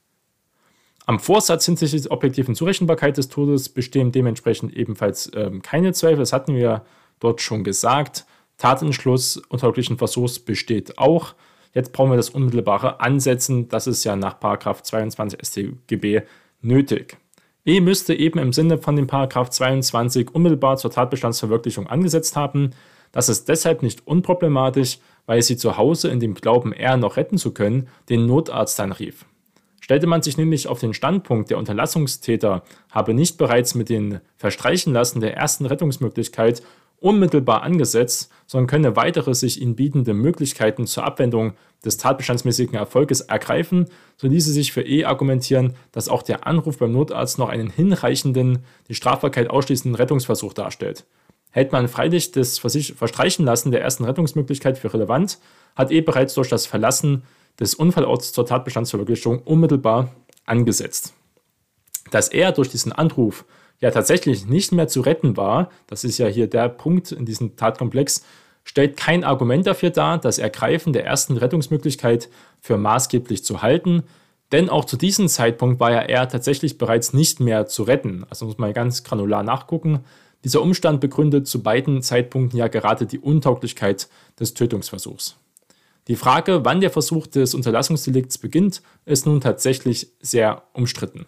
Am 1.06 1.18
Vorsatz 1.20 1.64
hinsichtlich 1.64 2.02
der 2.02 2.12
objektiven 2.12 2.54
Zurechenbarkeit 2.54 3.16
des 3.16 3.28
Todes 3.28 3.70
bestehen 3.70 4.12
dementsprechend 4.12 4.74
ebenfalls 4.74 5.30
ähm, 5.34 5.62
keine 5.62 5.92
Zweifel. 5.92 6.18
Das 6.18 6.32
hatten 6.32 6.54
wir 6.54 6.84
dort 7.18 7.40
schon 7.40 7.64
gesagt. 7.64 8.26
Tatentschluss 8.58 9.38
untauglichen 9.38 9.96
Versuchs 9.96 10.38
besteht 10.38 10.98
auch. 10.98 11.34
Jetzt 11.72 11.92
brauchen 11.92 12.10
wir 12.10 12.16
das 12.16 12.30
unmittelbare 12.30 13.00
Ansetzen. 13.00 13.68
Das 13.68 13.86
ist 13.86 14.04
ja 14.04 14.16
nach 14.16 14.38
22 14.38 15.38
StGB 15.40 16.22
nötig. 16.60 17.16
E 17.68 17.82
müsste 17.82 18.14
eben 18.14 18.38
im 18.38 18.54
Sinne 18.54 18.78
von 18.78 18.96
dem 18.96 19.06
Paragraph 19.06 19.50
22 19.50 20.34
unmittelbar 20.34 20.78
zur 20.78 20.90
Tatbestandsverwirklichung 20.90 21.86
angesetzt 21.86 22.34
haben. 22.34 22.70
Das 23.12 23.28
ist 23.28 23.46
deshalb 23.46 23.82
nicht 23.82 24.06
unproblematisch, 24.06 25.00
weil 25.26 25.42
sie 25.42 25.58
zu 25.58 25.76
Hause 25.76 26.08
in 26.08 26.18
dem 26.18 26.32
Glauben, 26.32 26.72
R 26.72 26.96
noch 26.96 27.18
retten 27.18 27.36
zu 27.36 27.52
können, 27.52 27.88
den 28.08 28.24
Notarzt 28.24 28.80
anrief. 28.80 29.26
Stellte 29.82 30.06
man 30.06 30.22
sich 30.22 30.38
nämlich 30.38 30.66
auf 30.66 30.80
den 30.80 30.94
Standpunkt, 30.94 31.50
der 31.50 31.58
Unterlassungstäter 31.58 32.62
habe 32.90 33.12
nicht 33.12 33.36
bereits 33.36 33.74
mit 33.74 33.90
den 33.90 34.20
Verstreichenlassen 34.38 35.20
der 35.20 35.36
ersten 35.36 35.66
Rettungsmöglichkeit 35.66 36.62
unmittelbar 37.00 37.64
angesetzt, 37.64 38.32
sondern 38.46 38.66
könne 38.66 38.96
weitere 38.96 39.34
sich 39.34 39.60
ihnen 39.60 39.76
bietende 39.76 40.14
Möglichkeiten 40.14 40.86
zur 40.86 41.04
Abwendung 41.04 41.52
des 41.84 41.96
tatbestandsmäßigen 41.96 42.74
Erfolges 42.74 43.20
ergreifen, 43.20 43.86
so 44.16 44.26
ließe 44.26 44.52
sich 44.52 44.72
für 44.72 44.82
E 44.82 45.04
argumentieren, 45.04 45.74
dass 45.92 46.08
auch 46.08 46.22
der 46.22 46.46
Anruf 46.46 46.78
beim 46.78 46.92
Notarzt 46.92 47.38
noch 47.38 47.48
einen 47.48 47.70
hinreichenden, 47.70 48.64
die 48.88 48.94
Strafbarkeit 48.94 49.48
ausschließenden 49.48 49.94
Rettungsversuch 49.94 50.52
darstellt. 50.52 51.06
Hält 51.50 51.72
man 51.72 51.88
freilich 51.88 52.32
das 52.32 52.58
Verstreichenlassen 52.58 53.72
der 53.72 53.80
ersten 53.80 54.04
Rettungsmöglichkeit 54.04 54.76
für 54.76 54.92
relevant, 54.92 55.38
hat 55.76 55.90
E 55.90 56.00
bereits 56.00 56.34
durch 56.34 56.48
das 56.48 56.66
Verlassen 56.66 57.22
des 57.58 57.74
Unfallorts 57.74 58.32
zur 58.32 58.46
Tatbestandsverwirklichung 58.46 59.40
unmittelbar 59.42 60.12
angesetzt. 60.46 61.14
Dass 62.10 62.28
er 62.28 62.52
durch 62.52 62.68
diesen 62.68 62.92
Anruf 62.92 63.44
ja 63.80 63.90
tatsächlich 63.90 64.46
nicht 64.46 64.72
mehr 64.72 64.88
zu 64.88 65.00
retten 65.00 65.36
war, 65.36 65.70
das 65.86 66.04
ist 66.04 66.18
ja 66.18 66.26
hier 66.26 66.48
der 66.48 66.68
Punkt 66.68 67.12
in 67.12 67.24
diesem 67.24 67.56
Tatkomplex, 67.56 68.24
stellt 68.68 68.98
kein 68.98 69.24
Argument 69.24 69.66
dafür 69.66 69.88
dar, 69.88 70.18
das 70.18 70.38
Ergreifen 70.38 70.92
der 70.92 71.06
ersten 71.06 71.38
Rettungsmöglichkeit 71.38 72.28
für 72.60 72.76
maßgeblich 72.76 73.42
zu 73.42 73.62
halten, 73.62 74.02
denn 74.52 74.68
auch 74.68 74.84
zu 74.84 74.98
diesem 74.98 75.28
Zeitpunkt 75.28 75.80
war 75.80 75.90
ja 75.90 76.00
er 76.00 76.28
tatsächlich 76.28 76.76
bereits 76.76 77.14
nicht 77.14 77.40
mehr 77.40 77.66
zu 77.66 77.82
retten. 77.82 78.26
Also 78.28 78.44
muss 78.44 78.58
man 78.58 78.74
ganz 78.74 79.04
granular 79.04 79.42
nachgucken. 79.42 80.00
Dieser 80.44 80.60
Umstand 80.60 81.00
begründet 81.00 81.46
zu 81.46 81.62
beiden 81.62 82.02
Zeitpunkten 82.02 82.58
ja 82.58 82.68
gerade 82.68 83.06
die 83.06 83.18
Untauglichkeit 83.18 84.08
des 84.38 84.52
Tötungsversuchs. 84.52 85.36
Die 86.06 86.16
Frage, 86.16 86.64
wann 86.64 86.80
der 86.80 86.90
Versuch 86.90 87.26
des 87.26 87.54
Unterlassungsdelikts 87.54 88.38
beginnt, 88.38 88.82
ist 89.06 89.26
nun 89.26 89.40
tatsächlich 89.40 90.08
sehr 90.20 90.62
umstritten. 90.74 91.26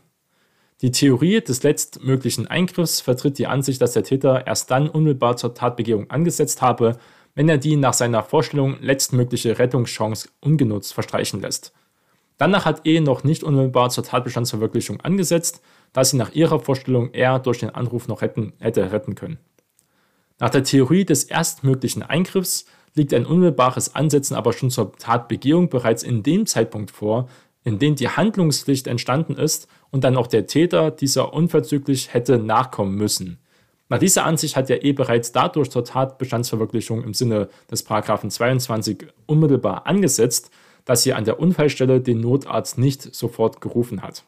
Die 0.83 0.93
Theorie 0.93 1.41
des 1.43 1.63
letztmöglichen 1.63 2.47
Eingriffs 2.47 3.01
vertritt 3.01 3.39
die 3.39 3.47
Ansicht, 3.47 3.83
dass 3.83 3.93
der 3.93 4.05
Täter 4.05 4.47
erst 4.47 4.71
dann 4.71 4.89
unmittelbar 4.89 5.37
zur 5.37 5.55
Tatbegehung 5.55 6.11
angesetzt 6.11 6.63
habe, 6.63 6.99
wenn 7.35 7.49
er 7.49 7.59
die 7.59 7.77
nach 7.77 7.95
seiner 7.95 8.23
Vorstellung 8.23 8.77
letztmögliche 8.81 9.59
Rettungschance 9.59 10.29
ungenutzt 10.41 10.95
verstreichen 10.95 11.41
lässt. 11.41 11.73
Danach 12.39 12.65
hat 12.65 12.87
E 12.87 13.01
noch 13.01 13.23
nicht 13.23 13.43
unmittelbar 13.43 13.91
zur 13.91 14.05
Tatbestandsverwirklichung 14.05 15.01
angesetzt, 15.01 15.63
da 15.93 16.05
sie 16.05 16.17
nach 16.17 16.33
ihrer 16.33 16.61
Vorstellung 16.61 17.11
er 17.13 17.39
durch 17.39 17.59
den 17.59 17.71
Anruf 17.71 18.09
noch 18.09 18.23
retten, 18.23 18.55
hätte 18.61 18.93
retten 18.93 19.15
können. 19.15 19.39
Nach 20.39 20.51
der 20.51 20.65
Theorie 20.65 21.05
des 21.05 21.25
erstmöglichen 21.25 22.03
Eingriffs 22.03 22.65
liegt 22.95 23.13
ein 23.13 23.27
unmittelbares 23.27 23.95
Ansetzen 23.95 24.35
aber 24.35 24.53
schon 24.53 24.71
zur 24.71 24.97
Tatbegehung 24.97 25.69
bereits 25.69 26.03
in 26.03 26.23
dem 26.23 26.47
Zeitpunkt 26.47 26.91
vor, 26.91 27.29
in 27.63 27.79
dem 27.79 27.95
die 27.95 28.09
Handlungspflicht 28.09 28.87
entstanden 28.87 29.35
ist 29.35 29.69
und 29.91 30.05
dann 30.05 30.17
auch 30.17 30.27
der 30.27 30.47
Täter 30.47 30.91
dieser 30.91 31.35
unverzüglich 31.35 32.15
hätte 32.15 32.39
nachkommen 32.39 32.95
müssen. 32.95 33.39
Nach 33.91 33.99
dieser 33.99 34.25
Ansicht 34.25 34.55
hat 34.55 34.71
er 34.71 34.85
eh 34.85 34.93
bereits 34.93 35.33
dadurch 35.33 35.69
zur 35.69 35.85
Tatbestandsverwirklichung 35.85 37.03
im 37.03 37.13
Sinne 37.13 37.49
des 37.69 37.83
Paragraphen 37.83 38.31
22 38.31 39.09
unmittelbar 39.27 39.87
angesetzt, 39.87 40.51
dass 40.85 41.03
sie 41.03 41.13
an 41.13 41.25
der 41.25 41.41
Unfallstelle 41.41 42.01
den 42.01 42.21
Notarzt 42.21 42.79
nicht 42.79 43.15
sofort 43.15 43.61
gerufen 43.61 44.03
hat. 44.03 44.25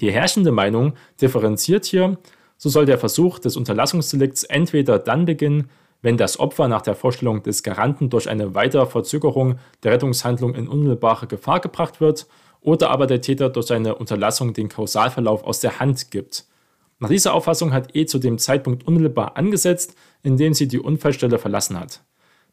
Die 0.00 0.10
herrschende 0.10 0.52
Meinung 0.52 0.94
differenziert 1.20 1.84
hier, 1.84 2.16
so 2.56 2.70
soll 2.70 2.86
der 2.86 2.98
Versuch 2.98 3.38
des 3.38 3.58
Unterlassungsdelikts 3.58 4.44
entweder 4.44 4.98
dann 4.98 5.26
beginnen, 5.26 5.68
wenn 6.00 6.16
das 6.16 6.40
Opfer 6.40 6.66
nach 6.66 6.82
der 6.82 6.94
Vorstellung 6.94 7.42
des 7.42 7.62
Garanten 7.62 8.08
durch 8.08 8.28
eine 8.28 8.54
weitere 8.54 8.86
Verzögerung 8.86 9.58
der 9.82 9.92
Rettungshandlung 9.92 10.54
in 10.54 10.66
unmittelbare 10.66 11.26
Gefahr 11.26 11.60
gebracht 11.60 12.00
wird 12.00 12.26
oder 12.62 12.88
aber 12.88 13.06
der 13.06 13.20
Täter 13.20 13.50
durch 13.50 13.66
seine 13.66 13.96
Unterlassung 13.96 14.54
den 14.54 14.70
Kausalverlauf 14.70 15.44
aus 15.44 15.60
der 15.60 15.78
Hand 15.78 16.10
gibt. 16.10 16.46
Nach 16.98 17.10
dieser 17.10 17.34
Auffassung 17.34 17.72
hat 17.72 17.94
E 17.94 18.06
zu 18.06 18.18
dem 18.18 18.38
Zeitpunkt 18.38 18.86
unmittelbar 18.86 19.36
angesetzt, 19.36 19.96
in 20.22 20.36
dem 20.36 20.54
sie 20.54 20.66
die 20.66 20.78
Unfallstelle 20.78 21.38
verlassen 21.38 21.78
hat. 21.78 22.02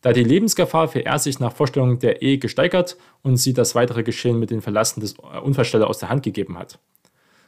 Da 0.02 0.12
die 0.12 0.24
Lebensgefahr 0.24 0.90
für 0.90 1.06
R 1.06 1.18
sich 1.18 1.40
nach 1.40 1.56
Vorstellung 1.56 2.00
der 2.00 2.22
E 2.22 2.38
gesteigert 2.38 2.98
und 3.22 3.38
sie 3.38 3.54
das 3.54 3.74
weitere 3.74 4.04
Geschehen 4.04 4.38
mit 4.38 4.52
dem 4.52 4.62
Verlassen 4.62 5.00
des 5.00 5.14
Unfallstelle 5.14 5.88
aus 5.88 6.00
der 6.00 6.10
Hand 6.10 6.24
gegeben 6.24 6.58
hat. 6.58 6.78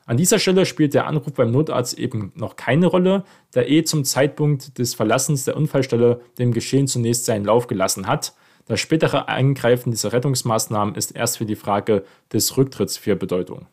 An 0.06 0.16
dieser 0.16 0.40
Stelle 0.40 0.66
spielt 0.66 0.94
der 0.94 1.08
Anruf 1.08 1.34
beim 1.34 1.52
Notarzt 1.52 2.00
eben 2.00 2.32
noch 2.36 2.56
keine 2.56 2.86
Rolle, 2.86 3.26
da 3.52 3.62
E 3.62 3.84
zum 3.84 4.06
Zeitpunkt 4.06 4.78
des 4.78 4.94
Verlassens 4.94 5.44
der 5.44 5.58
Unfallstelle 5.58 6.22
dem 6.38 6.54
Geschehen 6.54 6.88
zunächst 6.88 7.26
seinen 7.26 7.44
Lauf 7.44 7.68
gelassen 7.68 8.08
hat. 8.08 8.34
Das 8.68 8.80
spätere 8.80 9.28
Eingreifen 9.28 9.92
dieser 9.92 10.14
Rettungsmaßnahmen 10.14 10.96
ist 10.96 11.12
erst 11.12 11.40
für 11.40 11.46
die 11.46 11.56
Frage 11.56 12.06
des 12.32 12.56
Rücktritts 12.56 12.98
für 12.98 13.16
Bedeutung. 13.18 13.66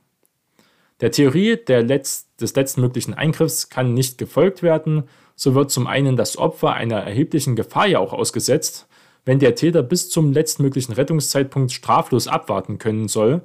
Der 1.00 1.10
Theorie 1.10 1.56
der 1.56 1.82
Letz 1.82 2.28
des 2.36 2.54
letztmöglichen 2.54 3.14
Eingriffs 3.14 3.68
kann 3.68 3.94
nicht 3.94 4.18
gefolgt 4.18 4.62
werden, 4.62 5.04
so 5.34 5.54
wird 5.54 5.70
zum 5.70 5.86
einen 5.86 6.16
das 6.16 6.36
Opfer 6.36 6.74
einer 6.74 6.98
erheblichen 6.98 7.56
Gefahr 7.56 7.86
ja 7.86 7.98
auch 7.98 8.12
ausgesetzt, 8.12 8.86
wenn 9.24 9.38
der 9.38 9.54
Täter 9.54 9.82
bis 9.82 10.10
zum 10.10 10.32
letztmöglichen 10.32 10.94
Rettungszeitpunkt 10.94 11.72
straflos 11.72 12.28
abwarten 12.28 12.78
können 12.78 13.08
soll 13.08 13.42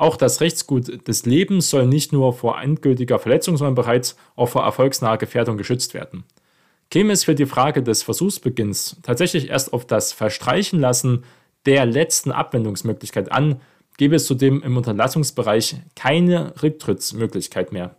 auch 0.00 0.16
das 0.16 0.40
Rechtsgut 0.40 1.06
des 1.06 1.26
Lebens 1.26 1.68
soll 1.68 1.84
nicht 1.84 2.10
nur 2.10 2.32
vor 2.32 2.58
endgültiger 2.58 3.18
Verletzung, 3.18 3.58
sondern 3.58 3.74
bereits 3.74 4.16
auch 4.34 4.48
vor 4.48 4.62
erfolgsnaher 4.62 5.18
Gefährdung 5.18 5.58
geschützt 5.58 5.92
werden. 5.92 6.24
Käme 6.90 7.12
es 7.12 7.24
für 7.24 7.34
die 7.34 7.44
Frage 7.44 7.82
des 7.82 8.02
Versuchsbeginns 8.02 8.96
tatsächlich 9.02 9.50
erst 9.50 9.74
auf 9.74 9.86
das 9.86 10.14
Verstreichen 10.14 10.80
lassen 10.80 11.24
der 11.66 11.84
letzten 11.84 12.32
Abwendungsmöglichkeit 12.32 13.30
an, 13.30 13.60
gäbe 14.00 14.16
es 14.16 14.24
zudem 14.24 14.62
im 14.62 14.78
Unterlassungsbereich 14.78 15.76
keine 15.94 16.54
Rücktrittsmöglichkeit 16.62 17.70
mehr. 17.70 17.96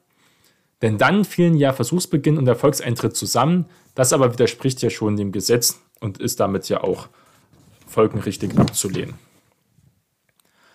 Denn 0.82 0.98
dann 0.98 1.26
fielen 1.26 1.56
ja 1.56 1.74
Versuchsbeginn 1.74 2.40
und 2.40 2.48
Erfolgseintritt 2.48 3.16
zusammen, 3.16 3.66
das 3.94 4.12
aber 4.12 4.34
widerspricht 4.34 4.82
ja 4.82 4.90
schon 4.90 5.16
dem 5.16 5.32
Gesetz 5.32 5.80
und 6.00 6.18
ist 6.18 6.40
damit 6.40 6.68
ja 6.70 6.84
auch 6.84 7.08
folgenrichtig 7.86 8.58
abzulehnen. 8.58 9.14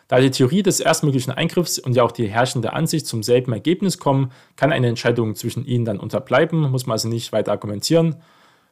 Da 0.06 0.20
die 0.20 0.30
Theorie 0.30 0.62
des 0.62 0.78
erstmöglichen 0.78 1.32
Eingriffs 1.32 1.80
und 1.80 1.96
ja 1.96 2.04
auch 2.04 2.12
die 2.12 2.28
herrschende 2.28 2.72
Ansicht 2.72 3.08
zum 3.08 3.24
selben 3.24 3.52
Ergebnis 3.52 3.98
kommen, 3.98 4.30
kann 4.54 4.70
eine 4.70 4.86
Entscheidung 4.86 5.34
zwischen 5.34 5.66
ihnen 5.66 5.84
dann 5.84 5.98
unterbleiben, 5.98 6.70
muss 6.70 6.86
man 6.86 6.92
also 6.92 7.08
nicht 7.08 7.32
weiter 7.32 7.50
argumentieren. 7.50 8.14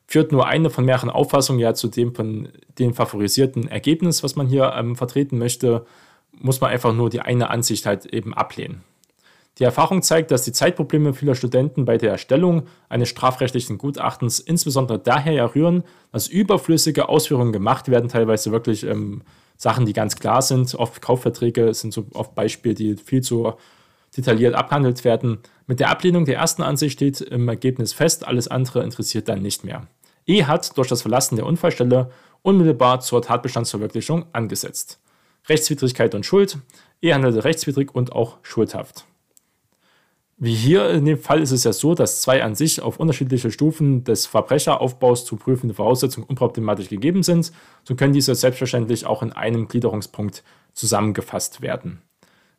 Führt 0.07 0.31
nur 0.31 0.47
eine 0.47 0.71
von 0.71 0.85
mehreren 0.85 1.11
Auffassungen 1.11 1.59
ja 1.59 1.75
zu 1.75 1.89
dem 1.89 2.15
von 2.15 2.51
dem 2.79 2.95
favorisierten 2.95 3.67
Ergebnis, 3.67 4.23
was 4.23 4.37
man 4.37 4.47
hier 4.47 4.73
ähm, 4.77 4.95
vertreten 4.95 5.39
möchte, 5.39 5.85
muss 6.41 6.61
man 6.61 6.71
einfach 6.71 6.93
nur 6.93 7.11
die 7.11 7.21
eine 7.21 7.51
Ansicht 7.51 7.87
halt 7.87 8.07
eben 8.07 8.35
ablehnen. 8.35 8.83
Die 9.59 9.65
Erfahrung 9.65 10.03
zeigt, 10.03 10.33
dass 10.33 10.43
die 10.43 10.53
Zeitprobleme 10.53 11.15
vieler 11.15 11.37
Studenten 11.37 11.85
bei 11.85 11.97
der 11.97 12.11
Erstellung 12.11 12.65
eines 12.89 13.09
strafrechtlichen 13.09 13.79
Gutachtens 13.79 14.41
insbesondere 14.41 14.99
daher 14.99 15.55
rühren, 15.55 15.85
dass 16.11 16.27
überflüssige 16.27 17.09
Ausführungen 17.09 17.53
gemacht 17.53 17.89
werden, 17.89 18.09
teilweise 18.09 18.51
wirklich 18.51 18.85
ähm, 18.85 19.23
Sachen, 19.57 19.87
die 19.87 19.93
ganz 19.93 20.17
klar 20.17 20.43
sind. 20.43 20.75
Oft 20.75 21.01
Kaufverträge 21.01 21.73
sind 21.73 21.93
so 21.93 22.07
oft 22.15 22.35
Beispiele, 22.35 22.75
die 22.75 22.97
viel 22.97 23.23
zu 23.23 23.53
detailliert 24.17 24.55
abgehandelt 24.55 25.05
werden. 25.05 25.39
Mit 25.67 25.79
der 25.79 25.91
Ablehnung 25.91 26.25
der 26.25 26.37
ersten 26.37 26.63
Ansicht 26.63 26.95
steht 26.95 27.21
im 27.21 27.49
Ergebnis 27.49 27.93
fest, 27.93 28.27
alles 28.27 28.49
andere 28.49 28.83
interessiert 28.83 29.29
dann 29.29 29.41
nicht 29.41 29.65
mehr. 29.65 29.87
E 30.27 30.45
hat 30.45 30.77
durch 30.77 30.89
das 30.89 31.03
Verlassen 31.03 31.37
der 31.37 31.47
Unfallstelle 31.47 32.11
unmittelbar 32.43 33.01
zur 33.01 33.23
Tatbestandsverwirklichung 33.23 34.27
angesetzt. 34.33 35.01
Rechtswidrigkeit 35.49 36.15
und 36.15 36.25
Schuld. 36.27 36.59
E 37.01 37.13
handelte 37.13 37.45
rechtswidrig 37.45 37.95
und 37.95 38.13
auch 38.13 38.39
schuldhaft. 38.43 39.05
Wie 40.37 40.55
hier 40.55 40.91
in 40.91 41.05
dem 41.05 41.19
Fall 41.19 41.41
ist 41.41 41.53
es 41.53 41.65
ja 41.65 41.73
so, 41.73 41.95
dass 41.95 42.21
zwei 42.21 42.43
an 42.43 42.55
sich 42.55 42.83
auf 42.83 42.99
unterschiedliche 42.99 43.53
Stufen 43.53 44.03
des 44.03 44.27
Verbrecheraufbaus 44.27 45.25
zu 45.25 45.37
prüfende 45.37 45.75
Voraussetzungen 45.75 46.27
unproblematisch 46.27 46.89
gegeben 46.89 47.23
sind, 47.23 47.53
so 47.85 47.95
können 47.95 48.13
diese 48.13 48.35
selbstverständlich 48.35 49.07
auch 49.07 49.23
in 49.23 49.33
einem 49.33 49.69
Gliederungspunkt 49.69 50.43
zusammengefasst 50.73 51.61
werden. 51.61 52.03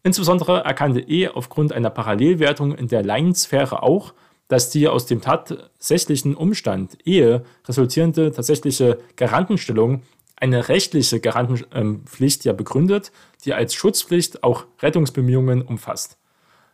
Insbesondere 0.03 0.63
erkannte 0.63 1.01
E 1.01 1.27
aufgrund 1.27 1.73
einer 1.73 1.89
Parallelwertung 1.89 2.75
in 2.75 2.87
der 2.87 3.03
Laiensphäre 3.03 3.83
auch, 3.83 4.13
dass 4.47 4.69
die 4.69 4.87
aus 4.87 5.05
dem 5.05 5.21
tatsächlichen 5.21 6.35
Umstand 6.35 6.97
Ehe 7.05 7.43
resultierende 7.67 8.31
tatsächliche 8.31 8.99
Garantenstellung 9.15 10.03
eine 10.35 10.67
rechtliche 10.67 11.19
Garantenpflicht 11.19 12.45
ja 12.45 12.53
begründet, 12.53 13.11
die 13.45 13.53
als 13.53 13.73
Schutzpflicht 13.73 14.43
auch 14.43 14.65
Rettungsbemühungen 14.81 15.61
umfasst. 15.61 16.17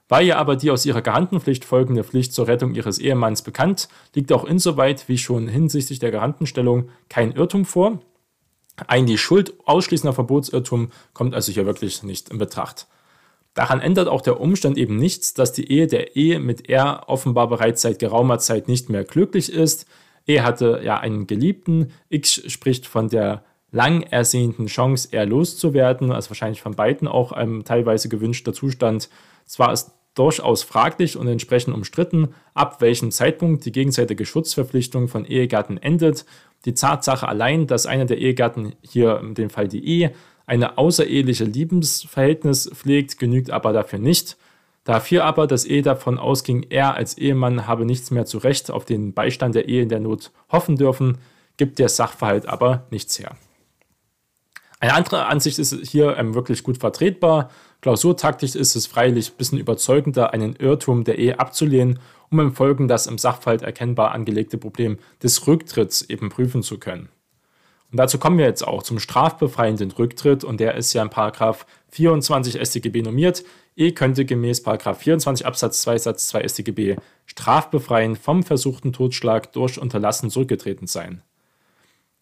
War 0.10 0.22
ihr 0.22 0.38
aber 0.38 0.58
die 0.58 0.72
aus 0.72 0.86
ihrer 0.86 1.01
Garantenpflicht 1.01 1.63
folgende 1.63 2.03
Pflicht 2.03 2.34
zur 2.34 2.48
Rettung 2.48 2.75
ihres 2.75 2.98
Ehemanns 2.98 3.44
bekannt, 3.44 3.88
liegt 4.13 4.34
auch 4.34 4.44
insoweit 4.44 5.08
wie 5.08 5.18
schon 5.18 5.48
hinsichtlich 5.48 6.00
der 6.00 6.12
Garantenstellung 6.12 6.89
kein 7.08 7.32
Irrtum 7.32 7.63
vor. 7.63 8.00
Ein 8.88 9.06
die 9.06 9.18
Schuld 9.18 9.53
ausschließender 9.65 10.13
Verbotsirrtum 10.13 10.91
kommt 11.13 11.34
also 11.34 11.51
hier 11.51 11.65
wirklich 11.65 12.03
nicht 12.03 12.30
in 12.30 12.39
Betracht. 12.39 12.88
Daran 13.53 13.82
ändert 13.82 14.08
auch 14.08 14.22
der 14.22 14.39
Umstand 14.39 14.77
eben 14.77 14.98
nichts, 14.98 15.34
dass 15.34 15.53
die 15.53 15.70
Ehe 15.72 15.88
der 15.88 16.15
Ehe 16.15 16.39
mit 16.39 16.70
er 16.70 17.03
offenbar 17.08 17.48
bereits 17.48 17.82
seit 17.82 18.00
geraumer 18.00 18.39
Zeit 18.39 18.68
nicht 18.68 18.89
mehr 18.89 19.03
glücklich 19.03 19.51
ist. 19.51 19.86
Er 20.25 20.44
hatte 20.44 20.82
ja 20.84 21.00
einen 21.00 21.27
Geliebten. 21.27 21.91
X 22.10 22.41
spricht 22.48 22.86
von 22.86 23.10
der 23.10 23.44
lang 23.72 24.01
ersehnten 24.04 24.68
Chance, 24.68 25.10
er 25.12 25.25
loszuwerden, 25.25 26.12
also 26.12 26.30
wahrscheinlich 26.30 26.62
von 26.62 26.75
beiden 26.75 27.08
auch 27.08 27.32
ein 27.32 27.63
teilweise 27.63 28.10
gewünschter 28.10 28.54
Zustand. 28.54 29.10
Zwar 29.46 29.72
ist 29.72 29.92
durchaus 30.13 30.63
fraglich 30.63 31.18
und 31.18 31.28
entsprechend 31.28 31.74
umstritten, 31.74 32.34
ab 32.54 32.82
welchem 32.82 33.12
Zeitpunkt 33.12 33.66
die 33.66 33.72
gegenseitige 33.72 34.25
Schutzverpflichtung 34.25 35.08
von 35.08 35.25
Ehegatten 35.25 35.78
endet. 35.78 36.25
Die 36.66 36.74
Tatsache 36.74 37.28
allein, 37.28 37.66
dass 37.66 37.86
einer 37.86 38.06
der 38.06 38.18
Ehegatten, 38.18 38.74
hier 38.82 39.20
in 39.20 39.36
dem 39.36 39.50
Fall 39.50 39.68
die 39.68 39.86
Ehe, 39.86 40.12
eine 40.46 40.78
außereheliche 40.78 41.46
Liebensverhältnis 41.46 42.70
pflegt, 42.74 43.20
genügt 43.20 43.51
aber 43.51 43.72
dafür 43.72 44.00
nicht. 44.00 44.38
Dafür 44.84 45.24
aber, 45.24 45.48
dass 45.48 45.63
Ehe 45.63 45.82
davon 45.82 46.18
ausging, 46.18 46.66
er 46.70 46.96
als 46.96 47.18
Ehemann 47.18 47.68
habe 47.68 47.86
nichts 47.86 48.12
mehr 48.12 48.25
zu 48.25 48.40
Recht 48.40 48.70
auf 48.70 48.84
den 48.84 49.13
Beistand 49.13 49.56
der 49.56 49.70
Ehe 49.70 49.84
in 49.84 49.90
der 49.90 50.00
Not 50.00 50.32
hoffen 50.51 50.75
dürfen, 50.75 51.20
gibt 51.56 51.80
der 51.80 51.88
Sachverhalt 51.88 52.48
aber 52.48 52.88
nichts 52.90 53.18
her. 53.20 53.38
Eine 54.82 54.96
andere 54.96 55.28
Ansicht 55.28 55.60
ist 55.60 55.76
hier 55.88 56.18
ähm, 56.18 56.34
wirklich 56.34 56.64
gut 56.64 56.80
vertretbar. 56.80 57.52
Klausurtaktisch 57.82 58.56
ist 58.56 58.76
es 58.76 58.88
freilich 58.88 59.30
ein 59.30 59.38
bisschen 59.38 59.60
überzeugender, 59.60 60.34
einen 60.34 60.56
Irrtum 60.56 61.04
der 61.04 61.20
Ehe 61.20 61.40
abzulehnen, 61.40 62.00
um 62.32 62.40
im 62.40 62.56
Folgen 62.56 62.88
das 62.88 63.06
im 63.06 63.20
Sachverhalt 63.20 63.62
erkennbar 63.62 64.12
angelegte 64.12 64.58
Problem 64.58 64.98
des 65.22 65.46
Rücktritts 65.46 66.02
eben 66.02 66.30
prüfen 66.30 66.64
zu 66.64 66.80
können. 66.80 67.10
Und 67.92 67.98
dazu 67.98 68.18
kommen 68.18 68.40
wir 68.40 68.46
jetzt 68.46 68.68
auch 68.68 68.82
zum 68.82 68.98
strafbefreienden 68.98 69.92
Rücktritt 69.92 70.44
und 70.44 70.60
der 70.60 70.74
ist 70.74 70.94
ja 70.94 71.04
in 71.04 71.12
Paragraph 71.12 71.68
24 71.90 72.60
StGB 72.60 73.04
normiert. 73.04 73.44
E 73.76 73.92
könnte 73.92 74.26
gemäß 74.26 74.64
Paragraph 74.64 74.98
24 74.98 75.46
Absatz 75.46 75.84
2 75.84 75.98
Satz 76.00 76.28
2 76.30 76.48
StGB 76.48 76.96
strafbefreien 77.28 78.16
vom 78.16 78.42
versuchten 78.42 78.94
Totschlag 78.94 79.52
durch 79.54 79.80
Unterlassen 79.80 80.32
zurückgetreten 80.32 80.88
sein. 80.88 81.22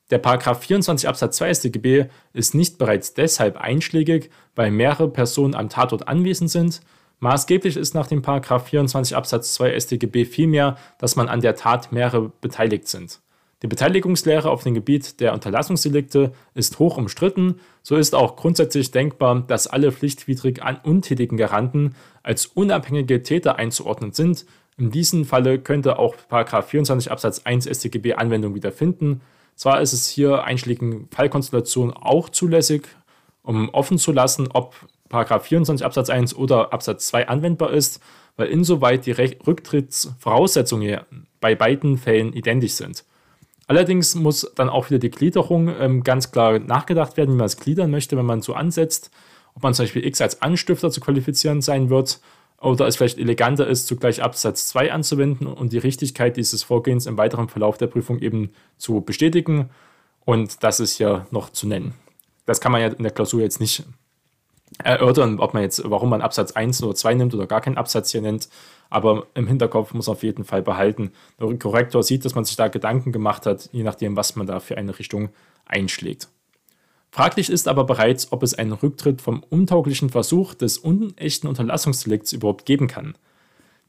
Der 0.09 0.17
Paragraph 0.17 0.61
24 0.61 1.07
Absatz 1.07 1.37
2 1.37 1.53
StGB 1.53 2.05
ist 2.33 2.55
nicht 2.55 2.79
bereits 2.79 3.13
deshalb 3.13 3.57
einschlägig, 3.57 4.31
weil 4.55 4.71
mehrere 4.71 5.07
Personen 5.09 5.53
am 5.53 5.69
Tatort 5.69 6.07
anwesend 6.07 6.49
sind. 6.49 6.81
Maßgeblich 7.19 7.77
ist 7.77 7.93
nach 7.93 8.07
dem 8.07 8.21
Paragraph 8.21 8.67
24 8.69 9.15
Absatz 9.15 9.53
2 9.53 9.79
StGB 9.79 10.25
vielmehr, 10.25 10.77
dass 10.97 11.15
man 11.15 11.27
an 11.27 11.41
der 11.41 11.55
Tat 11.55 11.91
mehrere 11.91 12.31
beteiligt 12.41 12.87
sind. 12.87 13.19
Die 13.61 13.67
Beteiligungslehre 13.67 14.49
auf 14.49 14.63
dem 14.63 14.73
Gebiet 14.73 15.19
der 15.19 15.33
Unterlassungsdelikte 15.33 16.31
ist 16.55 16.79
hoch 16.79 16.97
umstritten. 16.97 17.59
So 17.83 17.97
ist 17.97 18.15
auch 18.15 18.37
grundsätzlich 18.37 18.91
denkbar, 18.91 19.41
dass 19.45 19.67
alle 19.67 19.91
pflichtwidrig 19.91 20.61
untätigen 20.83 21.37
Garanten 21.37 21.93
als 22.23 22.45
unabhängige 22.45 23.21
Täter 23.21 23.57
einzuordnen 23.57 24.13
sind. 24.13 24.45
In 24.77 24.91
diesem 24.91 25.25
Falle 25.25 25.59
könnte 25.59 25.99
auch 25.99 26.15
24 26.63 27.11
Absatz 27.11 27.41
1 27.43 27.65
StGB 27.65 28.13
Anwendung 28.13 28.55
wiederfinden. 28.55 29.21
Zwar 29.59 29.81
ist 29.81 29.91
es 29.91 30.07
hier 30.07 30.45
einschlägigen 30.45 31.09
Fallkonstellationen 31.11 31.93
auch 31.93 32.29
zulässig, 32.29 32.87
um 33.43 33.67
offen 33.71 33.97
zu 33.97 34.13
lassen, 34.13 34.47
ob 34.53 34.73
24 35.11 35.85
Absatz 35.85 36.09
1 36.09 36.33
oder 36.33 36.71
Absatz 36.71 37.07
2 37.07 37.27
anwendbar 37.27 37.71
ist, 37.71 38.01
weil 38.37 38.47
insoweit 38.47 39.05
die 39.05 39.11
Rücktrittsvoraussetzungen 39.11 41.01
bei 41.41 41.55
beiden 41.55 41.97
Fällen 41.97 42.31
identisch 42.31 42.71
sind. 42.71 43.03
Allerdings 43.67 44.15
muss 44.15 44.49
dann 44.55 44.69
auch 44.69 44.89
wieder 44.89 44.99
die 44.99 45.11
Gliederung 45.11 45.67
ähm, 45.77 46.03
ganz 46.05 46.31
klar 46.31 46.59
nachgedacht 46.59 47.17
werden, 47.17 47.33
wie 47.33 47.39
man 47.39 47.47
es 47.47 47.57
gliedern 47.57 47.91
möchte, 47.91 48.15
wenn 48.15 48.25
man 48.25 48.41
so 48.41 48.53
ansetzt. 48.53 49.11
Ob 49.55 49.63
man 49.63 49.73
zum 49.73 49.83
Beispiel 49.83 50.05
X 50.05 50.21
als 50.21 50.41
Anstifter 50.41 50.89
zu 50.89 51.01
qualifizieren 51.01 51.61
sein 51.61 51.89
wird 51.89 52.21
oder 52.61 52.87
es 52.87 52.97
vielleicht 52.97 53.17
eleganter 53.17 53.67
ist, 53.67 53.87
zugleich 53.87 54.21
Absatz 54.21 54.67
2 54.69 54.91
anzuwenden 54.91 55.47
und 55.47 55.71
die 55.71 55.77
Richtigkeit 55.77 56.37
dieses 56.37 56.63
Vorgehens 56.63 57.05
im 57.05 57.17
weiteren 57.17 57.47
Verlauf 57.47 57.77
der 57.77 57.87
Prüfung 57.87 58.19
eben 58.19 58.51
zu 58.77 59.01
bestätigen. 59.01 59.69
Und 60.25 60.63
das 60.63 60.79
ist 60.79 60.97
hier 60.97 61.25
noch 61.31 61.49
zu 61.49 61.67
nennen. 61.67 61.93
Das 62.45 62.59
kann 62.61 62.71
man 62.71 62.81
ja 62.81 62.87
in 62.87 63.03
der 63.03 63.11
Klausur 63.11 63.41
jetzt 63.41 63.59
nicht 63.59 63.83
erörtern, 64.83 65.39
ob 65.39 65.53
man 65.53 65.63
jetzt, 65.63 65.81
warum 65.85 66.09
man 66.09 66.21
Absatz 66.21 66.51
1 66.51 66.83
oder 66.83 66.95
2 66.95 67.13
nimmt 67.15 67.33
oder 67.33 67.47
gar 67.47 67.61
keinen 67.61 67.77
Absatz 67.77 68.11
hier 68.11 68.21
nennt. 68.21 68.49
Aber 68.89 69.27
im 69.33 69.47
Hinterkopf 69.47 69.93
muss 69.93 70.07
man 70.07 70.15
auf 70.15 70.23
jeden 70.23 70.43
Fall 70.43 70.61
behalten. 70.61 71.11
Der 71.39 71.53
Korrektor 71.57 72.03
sieht, 72.03 72.25
dass 72.25 72.35
man 72.35 72.45
sich 72.45 72.55
da 72.55 72.67
Gedanken 72.67 73.11
gemacht 73.11 73.45
hat, 73.45 73.69
je 73.71 73.83
nachdem, 73.83 74.15
was 74.15 74.35
man 74.35 74.47
da 74.47 74.59
für 74.59 74.77
eine 74.77 74.97
Richtung 74.97 75.29
einschlägt. 75.65 76.29
Fraglich 77.11 77.49
ist 77.49 77.67
aber 77.67 77.85
bereits, 77.85 78.31
ob 78.31 78.43
es 78.43 78.53
einen 78.53 78.73
Rücktritt 78.73 79.21
vom 79.21 79.43
untauglichen 79.49 80.09
Versuch 80.09 80.53
des 80.53 80.77
unechten 80.77 81.47
Unterlassungsdelikts 81.47 82.33
überhaupt 82.33 82.65
geben 82.65 82.87
kann. 82.87 83.15